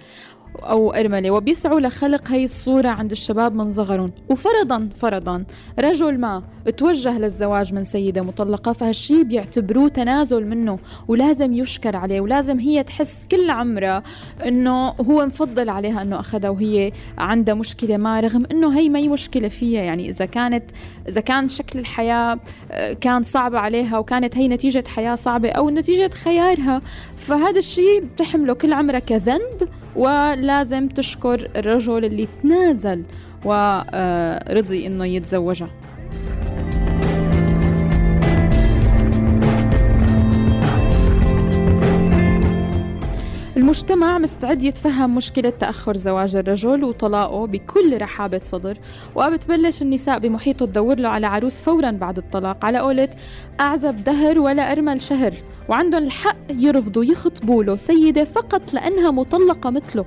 أو 0.56 0.92
أرملة 0.92 1.32
وبيسعوا 1.32 1.80
لخلق 1.80 2.32
هي 2.32 2.44
الصورة 2.44 2.88
عند 2.88 3.12
الشباب 3.12 3.56
من 3.56 3.74
صغرهم. 3.74 4.12
وفرضا 4.30 4.90
فرضا 4.96 5.44
رجل 5.80 6.20
ما 6.20 6.44
توجه 6.78 7.18
للزواج 7.20 7.74
من 7.74 7.84
سيدة 7.84 8.22
مطلقة 8.22 8.74
فهالشي 8.74 9.24
بيعتبروه 9.24 9.88
تنازل 9.88 10.48
منه 10.48 10.80
ولازم 11.08 11.54
يشكر 11.54 11.96
عليه 11.96 12.22
ولازم 12.22 12.60
هي 12.60 12.84
تحس 12.84 13.26
كل 13.32 13.50
عمرها 13.50 14.04
إنه 14.48 14.88
هو 14.88 15.26
مفضل 15.26 15.70
عليها 15.70 16.02
إنه 16.02 16.20
أخذها 16.20 16.50
وهي 16.50 16.92
عندها 17.18 17.54
مشكلة. 17.54 17.98
ما 17.98 18.20
رغم 18.20 18.46
إنه 18.52 18.80
هي 18.80 18.90
ما 18.90 19.00
هي 19.00 19.08
مشكلة 19.08 19.48
فيها 19.48 19.82
يعني 19.82 20.10
إذا 20.10 20.26
كانت 20.26 20.64
إذا 21.08 21.22
كان 21.22 21.50
شكل 21.50 21.80
الحياة 21.80 22.40
آه، 22.72 22.94
كان 22.94 23.24
صعب 23.24 23.56
عليها 23.56 23.98
وكانت 23.98 24.38
هي 24.38 24.48
نتيجة 24.48 24.84
حياة 24.88 25.16
صعبة 25.16 25.50
أو 25.50 25.70
نتيجة 25.70 26.10
خيارها 26.14 26.82
فهذا 27.18 27.60
الشيء 27.60 28.04
بتحمله 28.04 28.54
كل 28.54 28.74
عمرها 28.74 29.00
كذنب. 29.00 29.70
ولازم 29.96 30.88
تشكر 30.88 31.50
الرجل 31.56 32.06
اللي 32.06 32.28
تنازل 32.44 33.04
ورضي 33.46 34.88
إنه 34.88 35.06
يتزوجها. 35.06 35.70
المجتمع 43.58 44.18
مستعد 44.18 44.64
يتفهم 44.64 45.16
مشكلة 45.16 45.50
تأخر 45.50 45.98
زواج 45.98 46.36
الرجل 46.36 46.84
وطلاقه 46.84 47.48
بكل 47.48 48.02
رحابة 48.02 48.40
صدر 48.44 48.78
وبتبلش 49.16 49.82
النساء 49.82 50.20
بمحيطه 50.20 50.66
تدور 50.66 51.00
له 51.00 51.10
على 51.10 51.28
عروس 51.28 51.62
فورا 51.62 51.92
بعد 51.92 52.18
الطلاق. 52.18 52.66
على 52.66 52.78
قولة 52.78 53.10
أعزب 53.60 54.04
دهر 54.04 54.40
ولا 54.40 54.72
أرمل 54.72 55.02
شهر. 55.02 55.34
وعندهم 55.72 56.04
الحق 56.04 56.36
يرفضوا 56.50 57.04
يخطبوا 57.04 57.64
له 57.64 57.76
سيدة 57.76 58.24
فقط 58.24 58.74
لأنها 58.74 59.12
مطلقة 59.12 59.70
مثله. 59.70 60.06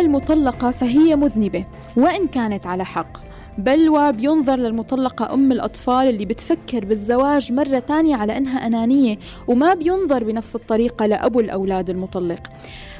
المطلقة 0.00 0.70
فهي 0.70 1.16
مذنبة 1.16 1.64
وإن 1.96 2.26
كانت 2.26 2.66
على 2.66 2.84
حق. 2.84 3.31
بل 3.58 3.88
وبينظر 3.88 4.56
للمطلقة 4.56 5.34
أم 5.34 5.52
الأطفال 5.52 6.08
اللي 6.08 6.24
بتفكر 6.24 6.84
بالزواج 6.84 7.52
مرة 7.52 7.78
تانية 7.78 8.16
على 8.16 8.36
أنها 8.36 8.66
أنانية 8.66 9.18
وما 9.48 9.74
بينظر 9.74 10.24
بنفس 10.24 10.56
الطريقة 10.56 11.06
لأبو 11.06 11.40
الأولاد 11.40 11.90
المطلق. 11.90 12.42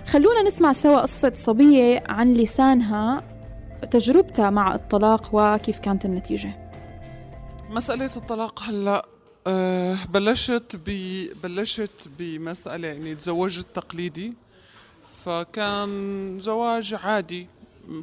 خلونا 0.07 0.43
نسمع 0.43 0.73
سوا 0.73 1.01
قصة 1.01 1.33
صبية 1.35 2.05
عن 2.09 2.35
لسانها 2.35 3.23
تجربتها 3.91 4.51
مع 4.51 4.75
الطلاق 4.75 5.31
وكيف 5.33 5.79
كانت 5.79 6.05
النتيجة. 6.05 6.51
مسألة 7.71 8.11
الطلاق 8.17 8.63
هلأ 8.63 9.07
أه 9.47 9.99
بلشت 10.11 10.77
ب 10.87 10.91
بلشت 11.43 12.09
بمسألة 12.19 12.89
يعني 12.89 13.15
تزوجت 13.15 13.67
تقليدي 13.75 14.33
فكان 15.25 16.39
زواج 16.41 16.95
عادي. 16.95 17.47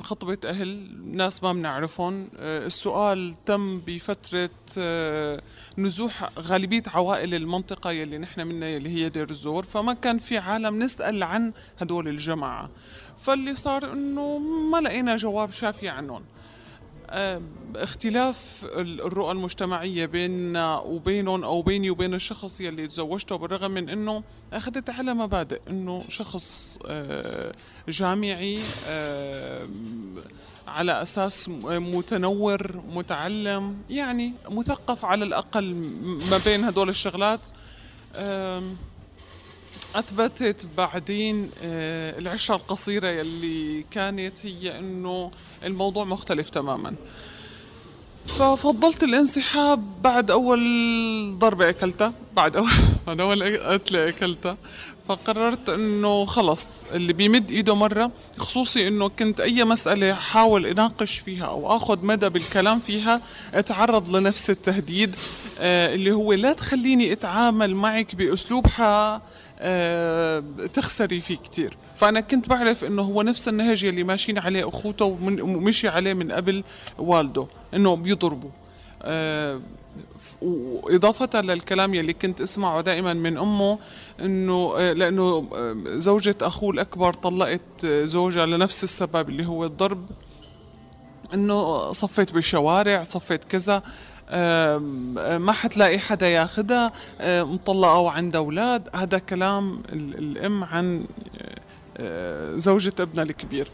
خطبة 0.02 0.38
أهل 0.46 0.98
ناس 1.06 1.44
ما 1.44 1.54
بنعرفهم. 1.54 2.30
أه 2.38 2.66
السؤال 2.66 3.36
تم 3.46 3.80
بفترة 3.80 4.50
أه 4.78 5.42
نزوح 5.78 6.30
غالبية 6.40 6.84
عوائل 6.88 7.36
المنطقة 7.36 7.92
يلي 7.92 8.18
نحن 8.18 8.48
منها 8.48 8.68
يلي 8.68 8.90
هي 8.90 9.10
دير 9.10 9.30
الزور. 9.30 9.64
فما 9.64 9.94
كان 9.94 10.18
في 10.18 10.38
عالم 10.38 10.80
نسأل 10.80 11.24
عن 11.24 11.54
هدول 11.80 12.08
الجماعة. 12.08 12.70
فاللي 13.22 13.56
صار 13.56 13.94
إنه 13.94 14.38
ما 14.72 14.78
لقينا 14.82 15.16
جواب 15.16 15.52
شافي 15.52 15.90
عنهم. 15.90 16.24
اختلاف 17.76 18.66
الرؤى 18.76 19.32
المجتمعية 19.32 20.06
بيننا 20.06 20.80
وبينهم 20.80 21.44
أو 21.44 21.62
بيني 21.62 21.90
وبين 21.90 22.14
الشخص 22.14 22.62
يلي 22.62 22.88
تزوجته 22.88 23.36
بالرغم 23.36 23.72
من 23.72 23.90
أنه 23.90 24.24
أخذت 24.54 24.90
على 24.90 25.14
مبادئ 25.14 25.62
أنه 25.70 26.04
شخص 26.10 26.80
جامعي 27.90 28.60
على 30.68 31.02
أساس 31.02 31.50
متنور 31.64 32.82
متعلم 32.90 33.78
يعني 33.90 34.34
مثقف 34.50 35.06
على 35.06 35.26
الأقل 35.26 35.74
ما 36.32 36.40
بين 36.46 36.64
هدول 36.64 36.90
الشغلات. 36.90 37.40
أثبتت 39.96 40.68
بعدين 40.78 41.52
العشرة 41.62 42.56
القصيرة 42.56 43.08
يلي 43.08 43.86
كانت 43.92 44.46
هي 44.46 44.80
أنه 44.80 45.32
الموضوع 45.64 46.04
مختلف 46.04 46.50
تماما. 46.50 46.96
ففضلت 48.28 49.04
الانسحاب 49.04 50.02
بعد 50.02 50.32
أول 50.32 50.60
ضربة 51.40 51.70
أكلتها 51.70 52.14
بعد 52.36 52.56
أول, 52.56 52.70
بعد 53.08 53.22
أول 53.22 53.58
قتلة 53.58 54.10
أكلتها. 54.10 54.58
فقررت 55.08 55.70
إنه 55.70 56.26
خلص 56.26 56.68
اللي 56.92 57.14
بيمد 57.14 57.52
إيده 57.52 57.76
مرة 57.76 58.12
خصوصي 58.38 58.88
إنه 58.88 59.08
كنت 59.10 59.40
أي 59.40 59.64
مسألة 59.66 60.14
حاول 60.14 60.66
أناقش 60.66 61.18
فيها 61.20 61.46
أو 61.46 61.76
آخذ 61.76 62.06
مدى 62.06 62.30
بالكلام 62.30 62.80
فيها 62.80 63.22
أتعرض 63.54 64.16
لنفس 64.16 64.50
التهديد 64.50 65.16
آه 65.60 65.94
اللي 65.96 66.12
هو 66.12 66.34
لا 66.34 66.54
تخليني 66.54 67.12
أتعامل 67.12 67.76
معك 67.76 68.16
بأسلوب 68.16 68.68
ح 68.68 68.82
آه 68.82 69.22
تخسري 70.74 71.20
فيه 71.20 71.36
كتير. 71.36 71.78
فأنا 71.96 72.20
كنت 72.22 72.50
بعرف 72.50 72.84
إنه 72.84 73.02
هو 73.02 73.22
نفس 73.22 73.48
النهج 73.48 73.86
اللي 73.86 74.04
ماشيين 74.04 74.38
عليه 74.40 74.70
أخوته 74.70 75.06
ومشي 75.22 75.88
عليه 75.88 76.14
من 76.14 76.32
قبل 76.32 76.64
والده 76.98 77.48
إنه 77.74 77.96
بيضربوا 77.96 78.50
آه 79.02 79.62
وإضافة 80.42 81.42
للكلام 81.42 81.94
يلي 81.94 82.14
كنت 82.14 82.42
أسمعه 82.42 82.82
دائما 82.82 83.14
من 83.14 83.38
أمه 83.38 83.80
إنه 84.22 84.78
لأنه 84.92 85.48
زوجة 85.86 86.36
أخوه 86.42 86.70
الأكبر 86.72 87.14
طلقت 87.14 87.86
زوجها 87.86 88.46
لنفس 88.46 88.84
السبب 88.84 89.30
اللي 89.30 89.46
هو 89.46 89.66
الضرب. 89.66 90.06
إنه 91.34 91.92
صفيت 91.92 92.34
بالشوارع 92.34 93.04
صفيت 93.04 93.44
كذا. 93.44 93.84
ما 95.40 95.52
حتلاقي 95.52 96.00
حدا 96.00 96.30
ياخدها 96.30 96.92
مطلقة 97.44 97.98
وعندها 97.98 98.42
أولاد. 98.42 98.90
هذا 98.96 99.18
كلام 99.18 99.84
الأم 99.94 100.64
عن 100.64 101.06
زوجة 102.60 102.94
ابنها 103.00 103.24
الكبير. 103.24 103.68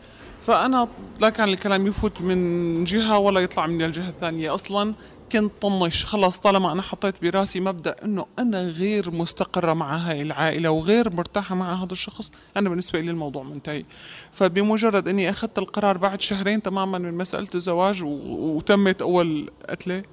فأنا 0.45 0.87
لا 1.21 1.29
كان 1.29 1.49
الكلام 1.49 1.87
يفوت 1.87 2.21
من 2.21 2.83
جهة 2.83 3.17
ولا 3.17 3.39
يطلع 3.39 3.67
من 3.67 3.81
الجهة 3.81 4.09
الثانية. 4.09 4.53
أصلا 4.53 4.93
كنت 5.31 5.51
طنش. 5.61 6.05
خلص 6.05 6.39
طالما 6.39 6.71
أنا 6.71 6.81
حطيت 6.81 7.15
براسي 7.21 7.59
مبدأ 7.59 7.95
أنه 8.03 8.25
أنا 8.39 8.61
غير 8.61 9.11
مستقرة 9.11 9.73
مع 9.73 9.95
هاي 9.95 10.21
العائلة 10.21 10.69
وغير 10.69 11.13
مرتاحة 11.13 11.55
مع 11.55 11.83
هذا 11.83 11.91
الشخص 11.91 12.31
أنا 12.57 12.69
بالنسبة 12.69 12.99
لي 12.99 13.11
الموضوع 13.11 13.43
منتهي. 13.43 13.85
فبمجرد 14.31 15.07
أني 15.07 15.29
أخذت 15.29 15.57
القرار 15.57 15.97
بعد 15.97 16.21
شهرين 16.21 16.61
تماما 16.61 16.97
من 16.97 17.13
مسألة 17.17 17.47
الزواج 17.55 18.03
وتمت 18.03 19.01
أول 19.01 19.49
قتلة 19.69 19.97
آه 19.97 20.03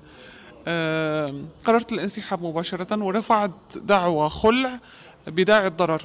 قررت 1.65 1.93
الانسحاب 1.93 2.43
مباشرة 2.43 3.05
ورفعت 3.05 3.51
دعوى 3.77 4.31
خلع 4.31 4.79
بداعي 5.27 5.67
الضرر. 5.67 6.03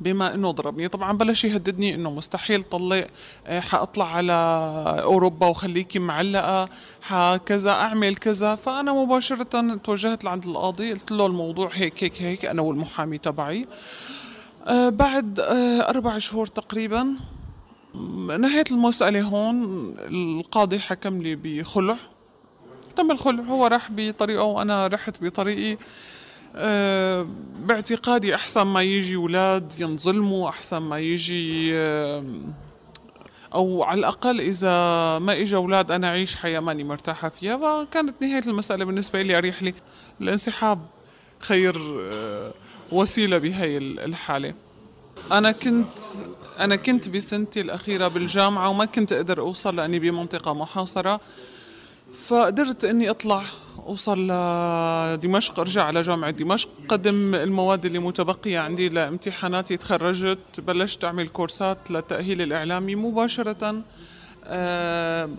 بما 0.00 0.34
إنه 0.34 0.50
ضربني 0.50 0.88
طبعا 0.88 1.12
بلش 1.12 1.44
يهددني 1.44 1.94
إنه 1.94 2.10
مستحيل 2.10 2.62
طلق 2.62 3.06
حأطلع 3.48 4.16
على 4.16 4.32
أوروبا 5.02 5.46
وخليكي 5.46 5.98
معلقة 5.98 6.68
كذا 7.36 7.70
أعمل 7.70 8.16
كذا. 8.16 8.54
فأنا 8.54 8.92
مباشرة 8.92 9.76
توجهت 9.76 10.24
لعند 10.24 10.46
القاضي 10.46 10.92
قلت 10.92 11.12
له 11.12 11.26
الموضوع 11.26 11.70
هيك 11.72 12.04
هيك 12.04 12.22
هيك 12.22 12.44
أنا 12.44 12.62
والمحامي 12.62 13.18
تبعي. 13.18 13.66
أه 14.66 14.88
بعد 14.88 15.40
أه 15.40 15.88
أربع 15.88 16.18
شهور 16.18 16.46
تقريبا 16.46 17.16
نهيت 18.38 18.72
المسألة 18.72 19.22
هون. 19.22 19.64
القاضي 19.98 20.78
حكم 20.78 21.22
لي 21.22 21.34
بخلع. 21.34 21.96
تم 23.00 23.10
الخلع. 23.10 23.42
هو 23.42 23.66
راح 23.66 23.88
بطريقه 23.90 24.42
وأنا 24.42 24.86
رحت 24.86 25.24
بطريقي. 25.24 25.78
أه 26.56 27.26
باعتقادي 27.58 28.34
أحسن 28.34 28.62
ما 28.62 28.82
يجي 28.82 29.16
أولاد 29.16 29.80
ينظلموا 29.80 30.48
أحسن 30.48 30.78
ما 30.78 30.98
يجي 30.98 31.70
أه 31.74 32.24
أو 33.54 33.82
على 33.82 33.98
الأقل 33.98 34.40
إذا 34.40 34.68
ما 35.18 35.32
إجا 35.32 35.56
أولاد 35.56 35.90
أنا 35.90 36.08
أعيش 36.08 36.36
حياة 36.36 36.60
ماني 36.60 36.84
مرتاحة 36.84 37.28
فيها. 37.28 37.56
فكانت 37.56 38.22
نهاية 38.22 38.42
المسألة 38.46 38.84
بالنسبة 38.84 39.22
لي 39.22 39.38
أريح 39.38 39.62
لي. 39.62 39.74
الانسحاب 40.20 40.78
خير 41.40 41.76
أه 42.00 42.52
وسيلة 42.92 43.38
بهاي 43.38 43.78
الحالة. 43.78 44.54
أنا 45.32 45.52
كنت 45.52 45.98
أنا 46.60 46.76
كنت 46.76 47.08
بسنتي 47.08 47.60
الأخيرة 47.60 48.08
بالجامعة 48.08 48.68
وما 48.68 48.84
كنت 48.84 49.12
أقدر 49.12 49.40
أوصل 49.40 49.76
لأني 49.76 49.98
بمنطقة 49.98 50.54
محاصرة. 50.54 51.20
فقدرت 52.12 52.84
إني 52.84 53.10
أطلع 53.10 53.42
أوصل 53.78 54.26
لدمشق 54.30 55.60
أرجع 55.60 55.84
على 55.84 56.02
جامعة 56.02 56.30
دمشق. 56.30 56.68
قدم 56.88 57.34
المواد 57.34 57.86
اللي 57.86 57.98
متبقية 57.98 58.58
عندي 58.58 58.88
لامتحاناتي 58.88 59.76
تخرجت 59.76 60.60
بلشت 60.60 61.04
أعمل 61.04 61.28
كورسات 61.28 61.90
للتأهيل 61.90 62.42
الإعلامي. 62.42 62.94
مباشرة 62.94 63.82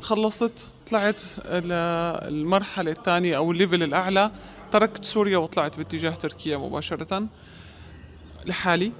خلصت 0.01 0.67
طلعت 0.89 1.21
للمرحلة 1.45 2.91
الثانية 2.91 3.37
أو 3.37 3.51
ال 3.51 3.56
level 3.56 3.83
الأعلى. 3.83 4.31
تركت 4.71 5.05
سوريا 5.05 5.37
وطلعت 5.37 5.77
باتجاه 5.77 6.11
تركيا 6.11 6.57
مباشرة 6.57 7.27
لحالي. 8.45 8.91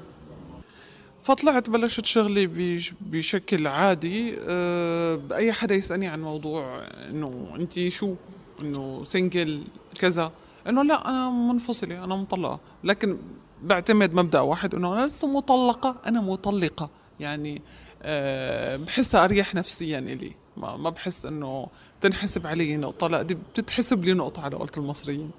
فطلعت 1.22 1.70
بلشت 1.70 2.06
شغلي 2.06 2.78
بشكل 3.02 3.68
عادي. 3.68 4.36
أه 4.40 5.22
اي 5.32 5.54
حدا 5.54 5.76
يسألني 5.76 6.08
عن 6.08 6.22
موضوع 6.22 6.84
إنه 7.10 7.54
انت 7.56 7.88
شو؟ 7.88 8.16
إنه 8.62 9.04
سنجل 9.04 9.64
كذا. 10.00 10.32
إنه 10.68 10.84
لا 10.84 11.10
أنا 11.10 11.30
منفصلة 11.30 12.04
أنا 12.04 12.16
مطلقة. 12.16 12.60
لكن 12.84 13.18
بعتمد 13.64 14.14
مبدأ 14.14 14.40
واحد 14.40 14.76
إنه 14.76 14.94
أنا 14.94 15.06
لست 15.06 15.26
مطلقة 15.26 15.96
أنا 16.06 16.22
مطلقة. 16.22 16.90
يعني 17.20 17.62
أه 18.02 18.78
بحسها 18.78 19.24
أريح 19.24 19.56
نفسيا 19.56 20.00
إلي. 20.00 20.32
ما, 20.58 20.90
بحس 20.90 21.26
إنه 21.26 21.68
تنحسب 22.02 22.48
علي 22.48 22.78
نقطة 22.78 23.08
لا 23.08 23.22
دي 23.22 23.34
بتتحسب 23.34 24.06
لي 24.06 24.14
نقطة 24.14 24.42
على 24.42 24.56
قولة 24.56 24.72
المصريين. 24.78 25.32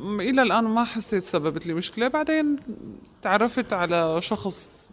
إلى 0.00 0.42
الآن 0.42 0.64
ما 0.64 0.84
حسيت 0.84 1.22
سببت 1.22 1.66
لي 1.66 1.74
مشكلة. 1.74 2.08
بعدين 2.08 2.56
تعرفت 3.22 3.72
على 3.72 4.20
شخص 4.22 4.90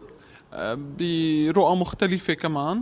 برؤى 0.78 1.76
مختلفة 1.76 2.34
كمان 2.34 2.82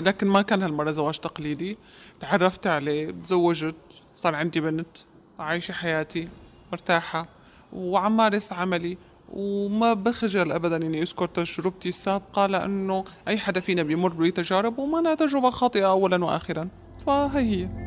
لكن 0.00 0.26
ما 0.26 0.42
كان 0.42 0.62
هالمرة 0.62 0.90
زواج 0.90 1.18
تقليدي. 1.18 1.78
تعرفت 2.20 2.66
عليه 2.66 3.10
تزوجت 3.10 4.02
صار 4.16 4.34
عندي 4.34 4.60
بنت 4.60 4.96
عايشة 5.38 5.72
حياتي 5.72 6.28
مرتاحة 6.72 7.28
وعم 7.72 8.16
مارس 8.16 8.52
عملي 8.52 8.98
وما 9.32 9.94
بخجل 9.94 10.52
ابدا 10.52 10.76
إني 10.76 11.02
أذكر 11.02 11.26
تجربتي 11.26 11.88
السابقة 11.88 12.46
لأنه 12.46 13.04
أي 13.28 13.38
حدا 13.38 13.60
فينا 13.60 13.82
بيمر 13.82 14.12
بتجارب 14.12 14.78
وما 14.78 15.14
تجربة 15.14 15.50
خاطئة 15.50 15.86
اولا 15.86 16.24
واخرا. 16.24 16.68
فهي 17.06 17.40
هي. 17.40 17.85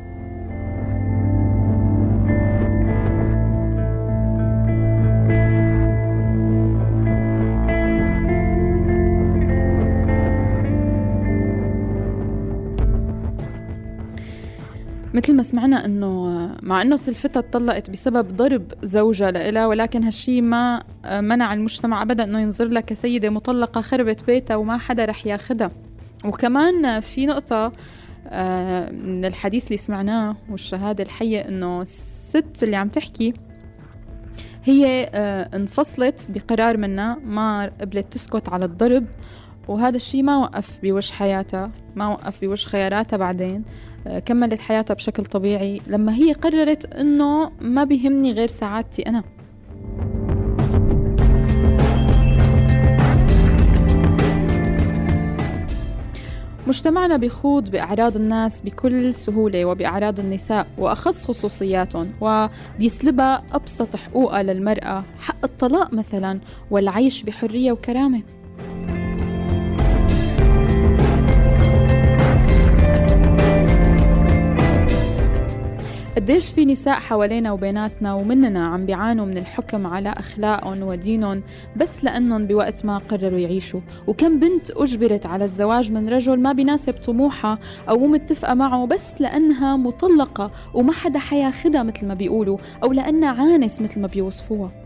مثل 15.20 15.36
ما 15.36 15.42
سمعنا 15.42 15.84
إنه 15.84 16.50
مع 16.62 16.82
إنه 16.82 16.96
سلفتها 16.96 17.40
اتطلقت 17.40 17.90
بسبب 17.90 18.36
ضرب 18.36 18.72
زوجها 18.82 19.30
لإلها 19.30 19.66
ولكن 19.66 20.04
هالشي 20.04 20.40
ما 20.40 20.82
منع 21.04 21.52
المجتمع 21.52 22.02
ابدا 22.02 22.24
إنه 22.24 22.40
ينظر 22.40 22.64
لها 22.64 22.80
كسيدة 22.80 23.30
مطلقة 23.30 23.80
خربت 23.80 24.24
بيتها 24.24 24.56
وما 24.56 24.78
حدا 24.78 25.04
رح 25.04 25.26
ياخدها. 25.26 25.70
وكمان 26.24 27.00
في 27.00 27.26
نقطة 27.26 27.72
آه، 28.26 28.90
من 28.90 29.24
الحديث 29.24 29.66
اللي 29.66 29.76
سمعناه 29.76 30.36
والشهادة 30.50 31.04
الحية 31.04 31.40
إنه 31.40 31.82
الست 31.82 32.62
اللي 32.62 32.76
عم 32.76 32.88
تحكي 32.88 33.34
هي 34.64 35.10
آه، 35.14 35.56
انفصلت 35.56 36.26
بقرار 36.28 36.76
منها 36.76 37.16
ما 37.24 37.70
قبلت 37.80 38.12
تسكت 38.12 38.48
على 38.48 38.64
الضرب 38.64 39.06
وهذا 39.68 39.96
الشيء 39.96 40.22
ما 40.22 40.36
وقف 40.36 40.80
بوجه 40.82 41.12
حياتها 41.12 41.70
ما 41.96 42.08
وقف 42.08 42.40
بوجه 42.40 42.66
خياراتها 42.66 43.16
بعدين. 43.16 43.64
كملت 44.26 44.60
حياتها 44.60 44.94
بشكل 44.94 45.24
طبيعي. 45.24 45.80
لما 45.86 46.14
هي 46.14 46.32
قررت 46.32 46.94
إنه 46.94 47.50
ما 47.60 47.84
بيهمني 47.84 48.32
غير 48.32 48.48
سعادتي 48.48 49.02
أنا. 49.02 49.22
مجتمعنا 56.66 57.16
بيخوض 57.16 57.70
بأعراض 57.70 58.16
الناس 58.16 58.60
بكل 58.60 59.14
سهولة 59.14 59.64
وبأعراض 59.64 60.20
النساء 60.20 60.66
وأخص 60.78 61.24
خصوصياتهم 61.24 62.12
وبيسلبها 62.20 63.42
أبسط 63.52 63.96
حقوقها 63.96 64.42
للمرأة 64.42 65.04
حق 65.20 65.44
الطلاق 65.44 65.94
مثلا 65.94 66.40
والعيش 66.70 67.22
بحرية 67.22 67.72
وكرامة. 67.72 68.22
قديش 76.20 76.48
في 76.48 76.64
نساء 76.64 76.98
حوالينا 76.98 77.52
وبيناتنا 77.52 78.14
ومننا 78.14 78.66
عم 78.66 78.86
بيعانوا 78.86 79.26
من 79.26 79.38
الحكم 79.38 79.86
على 79.86 80.08
أخلاقهم 80.08 80.82
ودينهم 80.82 81.42
بس 81.76 82.04
لأنهم 82.04 82.46
بوقت 82.46 82.84
ما 82.84 82.98
قرروا 82.98 83.38
يعيشوا. 83.38 83.80
وكم 84.06 84.40
بنت 84.40 84.70
أجبرت 84.70 85.26
على 85.26 85.44
الزواج 85.44 85.92
من 85.92 86.08
رجل 86.08 86.40
ما 86.40 86.52
بيناسب 86.52 86.94
طموحها 86.94 87.58
أو 87.88 87.98
مو 87.98 88.06
متفقة 88.06 88.54
معه 88.54 88.86
بس 88.86 89.20
لأنها 89.20 89.76
مطلقة 89.76 90.50
وما 90.74 90.92
حدا 90.92 91.18
حياخدها 91.18 91.82
مثل 91.82 92.06
ما 92.06 92.14
بيقولوا 92.14 92.58
أو 92.84 92.92
لأنها 92.92 93.28
عانس 93.28 93.80
مثل 93.80 94.00
ما 94.00 94.06
بيوصفوها. 94.06 94.79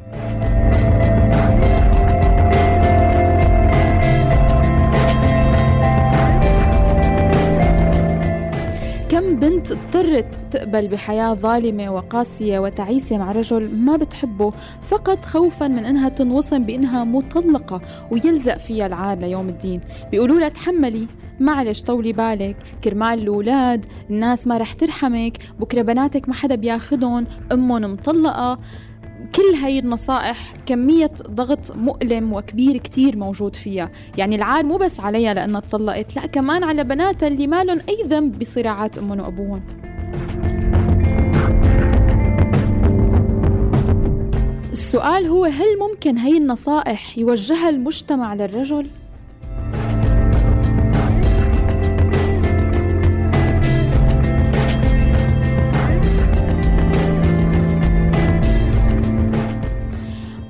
بنت 9.37 9.73
اضطرت 9.73 10.41
تقبل 10.51 10.89
بحياة 10.89 11.35
ظالمة 11.35 11.91
وقاسية 11.91 12.59
وتعيسة 12.59 13.19
مع 13.19 13.33
رجل 13.33 13.77
ما 13.77 13.97
بتحبه 13.97 14.53
فقط 14.83 15.25
خوفا 15.25 15.69
من 15.69 15.85
إنها 15.85 16.09
تنوصم 16.09 16.63
بإنها 16.63 17.05
مطلقة 17.05 17.81
ويلزق 18.11 18.57
فيها 18.57 18.87
العار 18.87 19.19
ليوم 19.19 19.49
الدين. 19.49 19.81
بيقولوا 20.11 20.41
لها 20.41 20.49
تحملي 20.49 21.07
معلش 21.41 21.83
طولي 21.83 22.13
بالك 22.13 22.57
كرمال 22.85 23.19
الأولاد 23.19 23.87
الناس 24.11 24.47
ما 24.47 24.59
رح 24.59 24.73
ترحمك 24.73 25.39
بكرة 25.61 25.83
بناتك 25.83 26.29
ما 26.29 26.35
حدا 26.35 26.55
بياخدهم 26.55 27.27
أمهم 27.53 27.93
مطلقة. 27.93 28.59
كل 29.37 29.55
هاي 29.55 29.79
النصائح 29.79 30.55
كمية 30.67 31.11
ضغط 31.31 31.77
مؤلم 31.77 32.33
وكبير 32.33 32.77
كتير 32.77 33.17
موجود 33.17 33.57
فيها 33.57 33.91
يعني 34.19 34.37
العار 34.37 34.65
مو 34.65 34.77
بس 34.77 35.01
عليها 35.01 35.35
لأنها 35.35 35.59
اتطلقت 35.59 36.17
لا 36.17 36.27
كمان 36.27 36.65
على 36.65 36.85
بناتها 36.85 37.27
اللي 37.27 37.47
ما 37.47 37.65
لهم 37.65 37.81
أي 37.89 38.05
ذنب 38.07 38.39
بصراعات 38.39 38.99
أمهم 38.99 39.21
وأبوهم 39.21 39.63
السؤال 44.73 45.27
هو 45.27 45.45
هل 45.45 45.79
ممكن 45.79 46.19
هاي 46.19 46.37
النصائح 46.37 47.19
يوجهها 47.19 47.69
المجتمع 47.69 48.35
للرجل؟ 48.35 48.87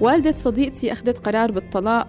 والدة 0.05 0.35
صديقتي 0.37 0.93
أخذت 0.93 1.19
قرار 1.19 1.53
بالطلاق. 1.53 2.09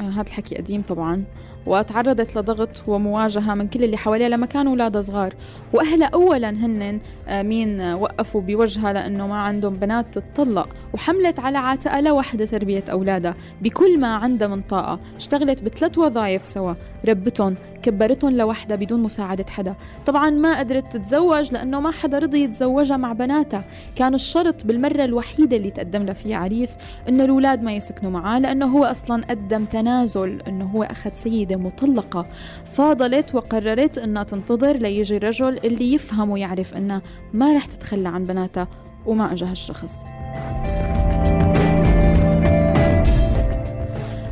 آه 0.00 0.02
هذا 0.02 0.20
الحكي 0.20 0.56
قديم 0.56 0.82
طبعا. 0.82 1.24
وتعرضت 1.66 2.38
لضغط 2.38 2.82
ومواجهة 2.86 3.54
من 3.54 3.68
كل 3.68 3.84
اللي 3.84 3.96
حواليها 3.96 4.28
لما 4.28 4.46
كانوا 4.46 4.72
أولادها 4.72 5.00
صغار. 5.00 5.34
وأهلها 5.72 6.08
أولا 6.08 6.50
هن 6.50 7.00
آه، 7.28 7.42
مين 7.42 7.80
وقفوا 7.80 8.40
بوجهها 8.40 8.92
لأنه 8.92 9.26
ما 9.26 9.38
عندهم 9.38 9.76
بنات 9.76 10.18
تتطلق. 10.18 10.68
وحملت 10.94 11.40
على 11.40 11.58
عاتقها 11.58 12.00
لوحدة 12.00 12.44
تربية 12.44 12.84
أولادها. 12.90 13.34
بكل 13.62 14.00
ما 14.00 14.14
عندها 14.14 14.48
من 14.48 14.62
طاقة. 14.62 15.00
اشتغلت 15.16 15.62
بثلاث 15.62 15.98
وظائف 15.98 16.46
سوا. 16.46 16.74
ربتهم 17.08 17.54
كبرتهم 17.82 18.36
لوحدها 18.36 18.76
بدون 18.76 19.02
مساعدة 19.02 19.44
حدا. 19.48 19.74
طبعا 20.06 20.30
ما 20.30 20.58
قدرت 20.58 20.92
تتزوج 20.92 21.52
لأنه 21.52 21.80
ما 21.80 21.90
حدا 21.90 22.18
رضي 22.18 22.42
يتزوجها 22.42 22.96
مع 22.96 23.12
بناتها. 23.12 23.64
كان 23.96 24.14
الشرط 24.14 24.66
بالمرة 24.66 25.04
الوحيدة 25.04 25.56
اللي 25.56 25.70
تقدم 25.70 26.02
لها 26.02 26.14
فيها 26.14 26.36
عريس 26.36 26.78
إنه 27.08 27.24
الأولاد 27.24 27.62
ما 27.62 27.72
يسكنوا 27.72 28.10
معاه 28.10 28.38
لأنه 28.38 28.66
هو 28.66 28.84
أصلا 28.84 29.24
قدم 29.30 29.64
تنازل 29.64 30.42
إنه 30.48 30.64
هو 30.64 30.82
أخذ 30.82 31.12
سيدة 31.12 31.56
مطلقة. 31.56 32.26
فاضلت 32.64 33.34
وقررت 33.34 33.98
إنها 33.98 34.22
تنتظر 34.22 34.76
ليجي 34.76 35.16
الرجل 35.16 35.58
اللي 35.64 35.94
يفهم 35.94 36.30
ويعرف 36.30 36.76
إنها 36.76 37.02
ما 37.32 37.54
رح 37.54 37.66
تتخلى 37.66 38.08
عن 38.08 38.24
بناتها 38.24 38.68
وما 39.06 39.32
أجا 39.32 39.50
هالشخص 39.50 40.04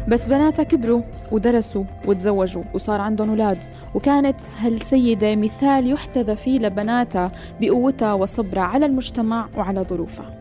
بس 0.08 0.28
بناتها 0.28 0.62
كبروا 0.62 1.02
ودرسوا 1.32 1.84
وتزوجوا 2.06 2.62
وصار 2.74 3.00
عندهم 3.00 3.30
أولاد. 3.30 3.58
وكانت 3.94 4.40
هالسيدة 4.58 5.36
مثال 5.36 5.90
يحتذى 5.90 6.36
فيه 6.36 6.58
لبناتها 6.58 7.32
بقوتها 7.60 8.12
وصبرها 8.12 8.62
على 8.62 8.86
المجتمع 8.86 9.48
وعلى 9.56 9.80
ظروفها 9.80 10.40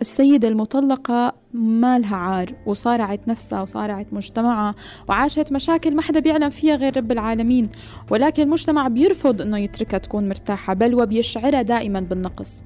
السيدة 0.00 0.48
المطلقة 0.48 1.34
ما 1.54 1.98
لها 1.98 2.16
عار 2.16 2.52
وصارعت 2.66 3.28
نفسها 3.28 3.62
وصارعت 3.62 4.06
مجتمعها 4.12 4.74
وعاشت 5.08 5.52
مشاكل 5.52 5.94
ما 5.94 6.02
حدا 6.02 6.20
بيعلم 6.20 6.50
فيها 6.50 6.76
غير 6.76 6.96
رب 6.96 7.12
العالمين. 7.12 7.68
ولكن 8.10 8.42
المجتمع 8.42 8.88
بيرفض 8.88 9.40
إنه 9.40 9.58
يتركها 9.58 9.98
تكون 9.98 10.28
مرتاحة 10.28 10.74
بل 10.74 10.94
وبيشعرها 10.94 11.62
دائما 11.62 12.00
بالنقص. 12.00 12.62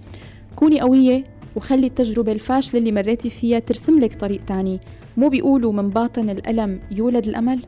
كوني 0.57 0.81
قوية 0.81 1.25
وخلي 1.57 1.87
التجربة 1.87 2.33
الفاشلة 2.33 2.79
اللي 2.79 2.93
مريتي 2.93 3.31
فيها 3.31 3.59
ترسم 3.59 4.01
لك 4.01 4.15
طريق 4.15 4.45
تاني. 4.45 4.81
مو 5.17 5.29
بيقولوا 5.29 5.73
من 5.73 5.91
باطن 5.91 6.31
الألم 6.31 6.81
يولد 6.91 7.27
الأمل. 7.27 7.61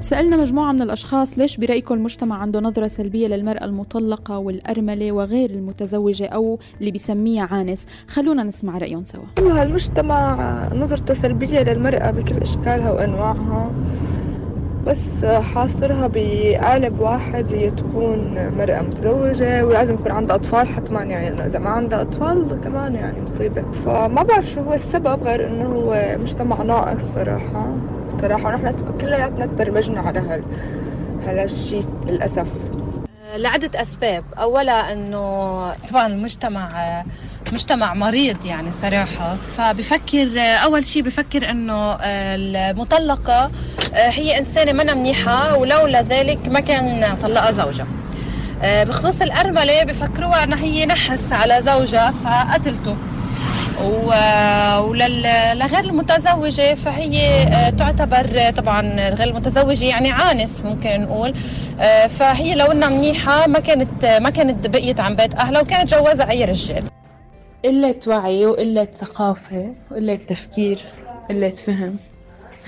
سألنا 0.00 0.36
مجموعة 0.36 0.72
من 0.72 0.82
الأشخاص 0.82 1.38
ليش 1.38 1.56
برأيكم 1.56 1.94
المجتمع 1.94 2.36
عنده 2.36 2.60
نظرة 2.60 2.86
سلبية 2.86 3.28
للمرأة 3.28 3.64
المطلقة 3.64 4.38
والأرملة 4.38 5.12
وغير 5.12 5.50
المتزوجة 5.50 6.26
أو 6.26 6.58
اللي 6.80 6.90
بيسميها 6.90 7.48
عانس. 7.50 7.86
خلونا 8.08 8.42
نسمع 8.42 8.78
رأيهم 8.78 9.04
سوا. 9.04 9.24
المجتمع 9.38 10.74
نظرته 10.74 11.14
سلبية 11.14 11.62
للمرأة 11.62 12.10
بكل 12.10 12.36
أشكالها 12.36 12.92
وأنواعها. 12.92 13.72
بس 14.86 15.24
حاصرها 15.24 16.06
بقالب 16.14 17.00
واحد 17.00 17.54
هي 17.54 17.70
تكون 17.70 18.34
مرأة 18.58 18.82
متزوجة 18.82 19.64
ولازم 19.66 19.94
يكون 19.94 20.12
عندها 20.12 20.36
أطفال 20.36 20.68
حتما 20.68 21.02
يعني 21.02 21.46
إذا 21.46 21.58
ما 21.58 21.70
عندها 21.70 22.02
أطفال 22.02 22.60
كمان 22.64 22.94
يعني 22.94 23.20
مصيبة. 23.20 23.62
فما 23.72 24.22
بعرف 24.22 24.50
شو 24.50 24.60
هو 24.60 24.72
السبب 24.72 25.22
غير 25.22 25.48
إنه 25.48 25.64
هو 25.64 26.16
مجتمع 26.20 26.62
ناقص 26.62 27.12
صراحة. 27.12 27.76
صراحة 28.22 28.48
ونحن 28.48 28.74
كلياتنا 29.00 29.46
تبرمجنا 29.46 30.00
على 30.00 30.18
هال 30.18 30.42
هالشيء 31.24 31.84
للأسف. 32.08 32.75
لعدة 33.36 33.82
أسباب. 33.82 34.24
أولا 34.38 34.92
أنه 34.92 35.72
طبعا 35.90 36.06
المجتمع 36.06 36.68
مجتمع 37.52 37.94
مريض 37.94 38.44
يعني 38.44 38.72
صراحة. 38.72 39.36
فبفكر 39.56 40.28
أول 40.36 40.84
شيء 40.84 41.02
بفكر 41.02 41.50
أنه 41.50 41.98
المطلقة 42.02 43.50
هي 43.94 44.38
إنسانة 44.38 44.72
منا 44.72 44.94
منيحة 44.94 45.56
ولولا 45.56 46.02
ذلك 46.02 46.48
ما 46.48 46.60
كان 46.60 47.16
طلقها 47.22 47.50
زوجها. 47.50 47.86
بخصوص 48.62 49.22
الأرملة 49.22 49.84
بفكروها 49.84 50.44
أنها 50.44 50.64
هي 50.64 50.86
نحس 50.86 51.32
على 51.32 51.62
زوجها 51.62 52.14
فقتلته. 52.24 52.96
وللغير 54.80 55.84
المتزوجة 55.84 56.74
فهي 56.74 57.42
آه، 57.42 57.70
تعتبر 57.70 58.50
طبعا 58.56 59.10
غير 59.10 59.28
المتزوجة 59.28 59.84
يعني 59.84 60.10
عانس 60.10 60.60
ممكن 60.64 61.00
نقول. 61.00 61.34
آه، 61.80 62.06
فهي 62.06 62.54
لو 62.54 62.72
إنها 62.72 62.88
منيحة 62.88 63.46
ما 63.46 63.58
كانت 63.60 64.04
ما 64.04 64.30
كانت 64.30 64.66
بقيت 64.66 65.00
عن 65.00 65.16
بيت 65.16 65.34
أهلها 65.34 65.60
وكانت 65.62 65.94
جوازها 65.94 66.30
أي 66.30 66.44
رجال. 66.44 66.84
قلة 67.64 67.98
وعي 68.06 68.46
وقلة 68.46 68.88
ثقافة 68.98 69.74
وقلة 69.90 70.16
تفكير 70.16 70.78
قلة 71.30 71.50
فهم. 71.50 71.96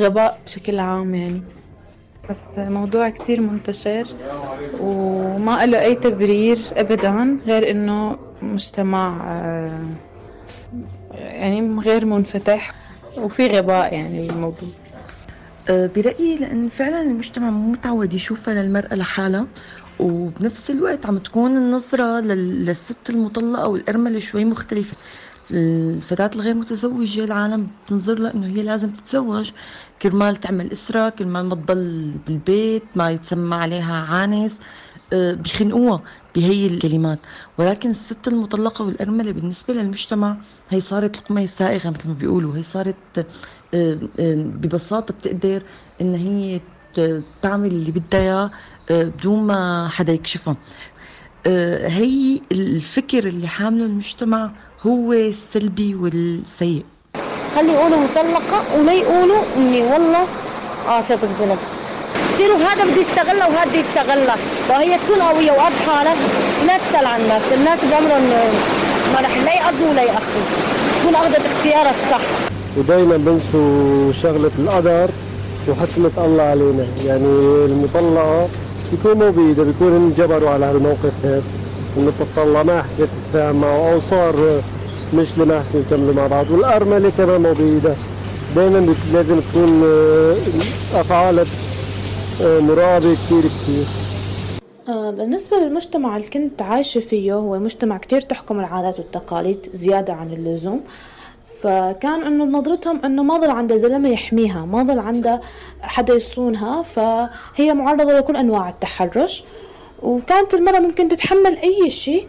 غباء 0.00 0.38
بشكل 0.46 0.78
عام 0.78 1.14
يعني. 1.14 1.42
بس 2.30 2.48
موضوع 2.58 3.08
كتير 3.08 3.40
منتشر 3.40 4.06
وما 4.80 5.66
له 5.66 5.80
أي 5.82 5.94
تبرير 5.94 6.58
أبدا 6.76 7.38
غير 7.46 7.70
إنه 7.70 8.16
مجتمع 8.42 9.16
آه، 9.28 9.80
يعني 11.12 11.80
غير 11.80 12.04
منفتح 12.06 12.74
وفي 13.16 13.46
غباء 13.46 13.94
يعني 13.94 14.28
بالموضوع. 14.28 14.68
أه، 15.68 15.86
برأيي 15.86 16.36
لأن 16.38 16.68
فعلا 16.68 17.02
المجتمع 17.02 17.50
مو 17.50 17.70
متعود 17.72 18.14
يشوفها 18.14 18.54
للمرأة 18.54 18.94
لحالها 18.94 19.48
وبنفس 19.98 20.70
الوقت 20.70 21.06
عم 21.06 21.18
تكون 21.18 21.56
النظرة 21.56 22.20
للست 22.20 23.10
المطلقة 23.10 23.68
والأرملة 23.68 24.18
شوي 24.20 24.44
مختلفة. 24.44 24.96
الفتاة 25.50 26.30
الغير 26.34 26.54
متزوجة 26.54 27.24
العالم 27.24 27.66
بتنظر 27.66 28.18
لها 28.18 28.34
إنه 28.34 28.46
هي 28.46 28.62
لازم 28.62 28.92
تتزوج. 28.92 29.52
كرمال 30.02 30.36
تعمل 30.36 30.72
إسرة 30.72 31.08
كرمال 31.08 31.46
ما 31.46 31.54
تضل 31.54 32.18
بالبيت 32.26 32.96
ما 32.96 33.10
يتسمى 33.10 33.54
عليها 33.56 33.94
عانس 34.06 34.58
أه، 35.12 35.32
بخنقوها. 35.34 36.02
بهي 36.38 36.66
الكلمات. 36.66 37.18
ولكن 37.58 37.90
الست 37.90 38.28
المطلقة 38.28 38.84
والأرملة 38.84 39.32
بالنسبة 39.32 39.74
للمجتمع 39.74 40.36
هي 40.70 40.80
صارت 40.80 41.16
لقمة 41.16 41.46
سائغة 41.46 41.90
مثل 41.90 42.08
ما 42.08 42.14
بيقولوا. 42.14 42.56
هي 42.56 42.62
صارت 42.62 42.94
أه، 43.18 43.24
أه، 43.74 43.98
ببساطة 44.34 45.14
بتقدر 45.14 45.62
إن 46.00 46.14
هي 46.14 46.60
تعمل 47.42 47.66
اللي 47.68 47.90
بدها 47.92 48.20
إياه 48.20 48.50
بدون 48.90 49.42
ما 49.46 49.88
حدا 49.88 50.12
يكشفها. 50.12 50.56
هي 51.86 52.40
الفكر 52.52 53.26
اللي 53.26 53.48
حامله 53.48 53.84
المجتمع 53.84 54.50
هو 54.86 55.12
السلبي 55.12 55.94
والسيء. 55.94 56.84
خلي 57.56 57.72
يقولوا 57.72 57.98
مطلقة 58.04 58.80
ولا 58.80 58.92
يقولوا 58.92 59.42
إني 59.56 59.82
والله 59.82 60.26
عاشت 60.88 61.24
بزنب. 61.24 61.58
يصيروا 62.30 62.56
هذا 62.58 62.84
بده 62.84 63.00
يستغلها 63.00 63.46
وهذا 63.46 63.70
بده 63.70 63.78
يستغلها 63.78 64.36
وهي 64.70 64.98
تكون 64.98 65.22
قوية 65.22 65.52
وقد 65.52 65.72
حالها 65.86 66.14
لا 66.66 66.78
تسأل 66.78 67.06
عن 67.06 67.20
الناس 67.20 67.52
الناس 67.52 67.84
بعمرهم 67.84 68.22
ما 69.14 69.20
رح 69.20 69.36
لا 69.44 69.54
يقضوا 69.54 69.90
ولا 69.90 70.02
ياخذوا 70.02 70.42
تكون 71.00 71.14
أخذت 71.14 71.46
اختيارها 71.46 71.90
الصح. 71.90 72.20
ودائما 72.76 73.16
بنسوا 73.16 74.12
شغلة 74.22 74.50
القدر 74.58 75.10
وحكمه 75.68 76.10
الله 76.26 76.42
علينا. 76.42 76.86
يعني 77.06 77.26
المطلقه 77.64 78.48
بيكون 78.90 79.18
مو 79.18 79.30
بايده 79.30 79.62
بيكون 79.62 79.92
انجبروا 79.92 80.50
على 80.50 80.66
هالموقف 80.66 81.12
هيك. 81.24 81.42
انه 81.98 82.12
تطلع 82.20 82.62
ما 82.62 82.82
حكيت 82.82 83.08
تتفاهم 83.32 83.60
معه 83.60 83.92
أو 83.92 84.00
صار 84.10 84.34
مش 85.14 85.28
ما 85.36 85.60
حسنوا 85.60 85.82
يكملوا 85.86 86.14
مع 86.14 86.26
بعض. 86.26 86.50
والأرملة 86.50 87.12
كمان 87.18 87.40
مو 87.42 87.52
بايدها 87.52 87.96
دائما 88.56 88.94
لازم 89.14 89.40
تكون 89.40 89.82
آه، 89.84 91.00
افعالها 91.00 91.44
مرابي 92.40 93.12
كثير 93.12 93.42
كثير 93.42 93.84
آه، 94.88 95.10
بالنسبة 95.10 95.56
للمجتمع 95.56 96.16
اللي 96.16 96.28
كنت 96.28 96.62
عايشة 96.62 97.00
فيه 97.00 97.34
هو 97.34 97.58
مجتمع 97.58 97.98
كتير 97.98 98.20
تحكم 98.20 98.60
العادات 98.60 98.98
والتقاليد 98.98 99.70
زيادة 99.72 100.12
عن 100.12 100.32
اللزوم. 100.32 100.80
فكان 101.62 102.22
إنه 102.22 102.44
نظرتهم 102.44 103.04
إنه 103.04 103.22
ما 103.22 103.38
ضل 103.38 103.50
عندها 103.50 103.76
زلمة 103.76 104.08
يحميها 104.08 104.64
ما 104.64 104.82
ضل 104.82 104.98
عندها 104.98 105.40
حدا 105.80 106.14
يصونها 106.14 106.82
فهي 106.82 107.74
معرضة 107.74 108.12
لكل 108.12 108.36
أنواع 108.36 108.68
التحرش. 108.68 109.44
وكانت 110.02 110.54
المرأة 110.54 110.78
ممكن 110.78 111.08
تتحمل 111.08 111.58
أي 111.58 111.90
شيء 111.90 112.26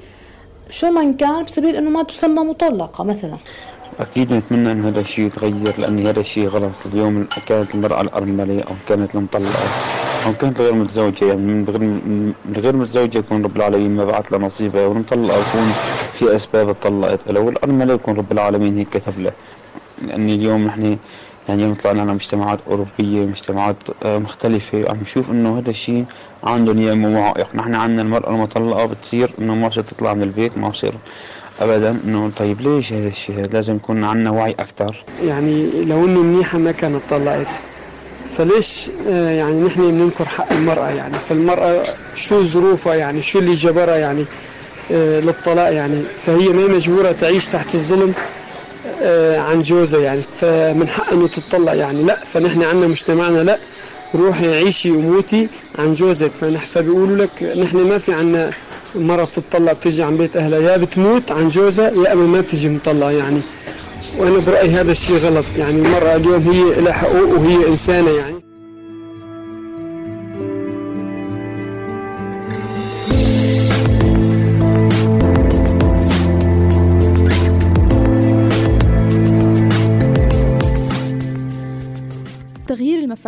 شو 0.69 0.91
من 0.91 1.17
كان 1.17 1.43
بسبيل 1.43 1.75
إنه 1.75 1.89
ما 1.89 2.03
تسمى 2.03 2.43
مطلقة 2.43 3.03
مثلا. 3.03 3.37
أكيد 3.99 4.33
نتمنى 4.33 4.71
إن 4.71 4.85
هذا 4.85 4.99
الشيء 4.99 5.25
يتغير 5.25 5.73
لأن 5.77 6.07
هذا 6.07 6.19
الشيء 6.19 6.47
غلط. 6.47 6.71
اليوم 6.85 7.27
كانت 7.45 7.75
المرأة 7.75 8.01
الأرملة 8.01 8.61
أو 8.61 8.75
كانت 8.87 9.15
المطلقة 9.15 9.67
أو 10.25 10.33
كانت 10.33 10.59
الغير 10.59 10.73
متزوجة. 10.73 11.25
يعني 11.25 11.41
من 11.41 12.33
الغير 12.55 12.75
متزوجة 12.75 13.17
يكون 13.17 13.43
رب 13.43 13.57
العالمين 13.57 13.95
ما 13.95 14.05
بعث 14.05 14.33
لها 14.33 14.39
نصيبها 14.39 14.85
والمطلقة 14.85 15.37
يكون 15.37 15.71
في 16.13 16.35
أسباب 16.35 16.69
اتطلقت 16.69 17.31
له 17.31 17.39
والأرملة 17.39 17.93
يكون 17.93 18.15
رب 18.15 18.31
العالمين 18.31 18.77
هيك 18.77 18.89
كتب 18.89 19.19
له. 19.19 19.31
لأن 20.07 20.29
اليوم 20.29 20.65
نحن 20.65 20.97
يعني 21.49 21.63
يوم 21.63 21.73
طلعنا 21.73 22.01
على 22.01 22.13
مجتمعات 22.13 22.59
أوروبية 22.67 23.25
مجتمعات 23.25 23.75
آه، 24.03 24.17
مختلفة 24.17 24.89
عم 24.89 24.97
نشوف 25.01 25.31
إنه 25.31 25.59
هذا 25.59 25.69
الشيء 25.69 26.05
عندهم 26.43 26.77
إياه 26.79 26.93
معائق 26.93 27.55
نحن 27.55 27.75
عندنا 27.75 28.01
المرأة 28.01 28.29
المطلقة 28.29 28.85
بتصير 28.85 29.31
إنه 29.39 29.55
ما 29.55 29.67
بصير 29.67 29.83
تطلع 29.83 30.13
من 30.13 30.23
البيت 30.23 30.57
ما 30.57 30.69
بصير 30.69 30.93
ابدا 31.61 31.99
إنه 32.05 32.31
طيب 32.37 32.61
ليش 32.61 32.93
هذا 32.93 33.07
الشيء؟ 33.07 33.49
لازم 33.53 33.75
يكون 33.75 34.03
عندنا 34.03 34.31
وعي 34.31 34.51
أكثر 34.51 35.05
يعني 35.23 35.83
لو 35.85 36.05
إنه 36.05 36.21
منيحة 36.21 36.57
ما 36.57 36.71
كانت 36.71 37.01
طلعت. 37.09 37.47
فليش 38.29 38.89
آه، 39.07 39.29
يعني 39.29 39.61
نحن 39.61 39.91
بننكر 39.91 40.25
حق 40.25 40.53
المرأة 40.53 40.89
يعني؟ 40.89 41.13
فالمرأة 41.13 41.83
شو 42.15 42.41
ظروفها 42.41 42.95
يعني؟ 42.95 43.21
شو 43.21 43.39
اللي 43.39 43.53
جبرها 43.53 43.95
يعني 43.95 44.25
آه، 44.91 45.19
للطلاق 45.19 45.73
يعني؟ 45.73 46.03
فهي 46.17 46.47
ما 46.47 46.67
مجبورة 46.67 47.11
تعيش 47.11 47.47
تحت 47.47 47.75
الظلم 47.75 48.13
آه، 49.01 49.39
عن 49.39 49.59
جوزها 49.59 49.99
يعني. 49.99 50.21
فمن 50.21 50.89
حق 50.89 51.13
إنه 51.13 51.27
تطلق 51.27 51.73
يعني؟ 51.73 52.03
لا. 52.03 52.25
فنحن 52.25 52.63
عندنا 52.63 52.87
مجتمعنا 52.87 53.43
لا. 53.43 53.57
روحي 54.15 54.55
عيشي 54.55 54.91
وموتي 54.91 55.47
عن 55.79 55.91
جوزك. 55.91 56.35
فبيقولوا 56.35 57.17
لك 57.17 57.43
نحن 57.43 57.77
ما 57.77 57.97
في 57.97 58.13
عنا 58.13 58.51
مرة 58.95 59.23
بتطلع 59.23 59.73
بتجي 59.73 60.03
عن 60.03 60.17
بيت 60.17 60.37
أهلها 60.37 60.59
يا 60.59 60.77
بتموت 60.77 61.31
عن 61.31 61.47
جوزها 61.47 61.91
يا 61.91 62.13
أما 62.13 62.27
ما 62.27 62.39
بتجي 62.41 62.69
مطلعة 62.69 63.11
يعني. 63.11 63.41
وأنا 64.17 64.39
برأيي 64.39 64.69
هذا 64.69 64.91
الشيء 64.91 65.17
غلط 65.17 65.45
يعني 65.57 65.75
المرأة 65.75 66.15
اليوم 66.15 66.41
هي 66.51 66.81
لها 66.81 66.93
حقوق 66.93 67.39
وهي 67.39 67.67
إنسانة 67.67 68.09
يعني. 68.09 68.38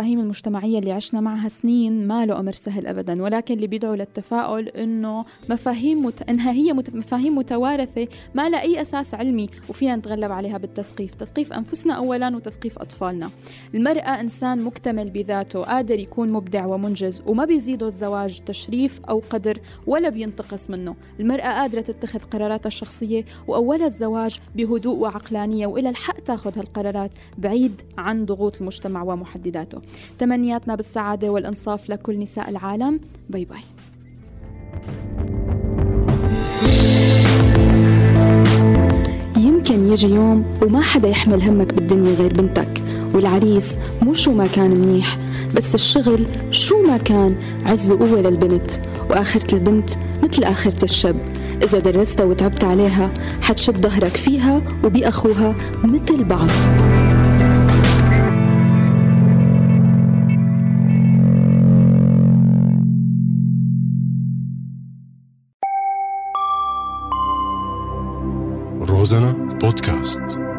المفاهيم 0.02 0.20
المجتمعية 0.20 0.78
اللي 0.78 0.92
عشنا 0.92 1.20
معها 1.20 1.48
سنين 1.48 2.06
ما 2.06 2.26
له 2.26 2.40
أمر 2.40 2.52
سهل 2.52 2.86
أبدا 2.86 3.22
ولكن 3.22 3.54
اللي 3.54 3.66
بيدعو 3.66 3.94
للتفاؤل 3.94 4.68
إنه 4.68 5.24
مفاهيم 5.48 6.06
مت... 6.06 6.22
إنها 6.22 6.52
هي 6.52 6.72
مت... 6.72 6.94
مفاهيم 6.94 7.38
متوارثة 7.38 8.08
ما 8.34 8.48
لها 8.48 8.60
أي 8.60 8.80
أساس 8.82 9.14
علمي 9.14 9.48
وفينا 9.68 9.96
نتغلب 9.96 10.32
عليها 10.32 10.58
بالتثقيف. 10.58 11.14
تثقيف 11.14 11.52
أنفسنا 11.52 11.94
أولا 11.94 12.36
وتثقيف 12.36 12.78
أطفالنا. 12.78 13.30
المرأة 13.74 14.20
إنسان 14.20 14.62
مكتمل 14.62 15.10
بذاته 15.10 15.62
قادر 15.62 15.98
يكون 15.98 16.32
مبدع 16.32 16.66
ومنجز 16.66 17.22
وما 17.26 17.44
بيزيده 17.44 17.86
الزواج 17.86 18.40
تشريف 18.40 19.00
أو 19.08 19.22
قدر 19.30 19.60
ولا 19.86 20.08
بينتقص 20.08 20.70
منه. 20.70 20.94
المرأة 21.20 21.60
قادرة 21.60 21.80
تتخذ 21.80 22.18
قراراتها 22.18 22.68
الشخصية 22.68 23.24
وأولها 23.48 23.86
الزواج 23.86 24.40
بهدوء 24.56 24.96
وعقلانية 24.96 25.66
وإلى 25.66 25.88
الحق 25.88 26.20
تاخذ 26.20 26.58
هالقرارات 26.58 27.10
بعيد 27.38 27.82
عن 27.98 28.26
ضغوط 28.26 28.60
المجتمع 28.60 29.02
ومحدداته. 29.02 29.80
تمنياتنا 30.18 30.74
بالسعادة 30.74 31.30
والإنصاف 31.30 31.90
لكل 31.90 32.18
نساء 32.18 32.50
العالم. 32.50 33.00
باي 33.30 33.44
باي. 33.44 33.60
يمكن 39.36 39.92
يجي 39.92 40.08
يوم 40.08 40.44
وما 40.62 40.80
حدا 40.80 41.08
يحمل 41.08 41.42
همك 41.42 41.74
بالدنيا 41.74 42.14
غير 42.14 42.32
بنتك 42.32 42.82
والعريس 43.14 43.78
مو 44.02 44.14
شو 44.14 44.32
ما 44.32 44.46
كان 44.46 44.70
منيح 44.70 45.18
بس 45.56 45.74
الشغل 45.74 46.26
شو 46.50 46.82
ما 46.82 46.96
كان 46.96 47.36
عز 47.66 47.90
وقوة 47.90 48.20
للبنت 48.20 48.70
وآخرة 49.10 49.54
البنت 49.54 49.90
مثل 50.22 50.44
آخرة 50.44 50.84
الشب 50.84 51.16
إذا 51.62 51.78
درستها 51.78 52.26
وتعبت 52.26 52.64
عليها 52.64 53.10
حتشد 53.42 53.76
ظهرك 53.76 54.16
فيها 54.16 54.62
وبأخوها 54.84 55.54
مثل 55.84 56.24
بعض. 56.24 56.48
روزانا 69.02 69.32
بودكاست 69.32 70.51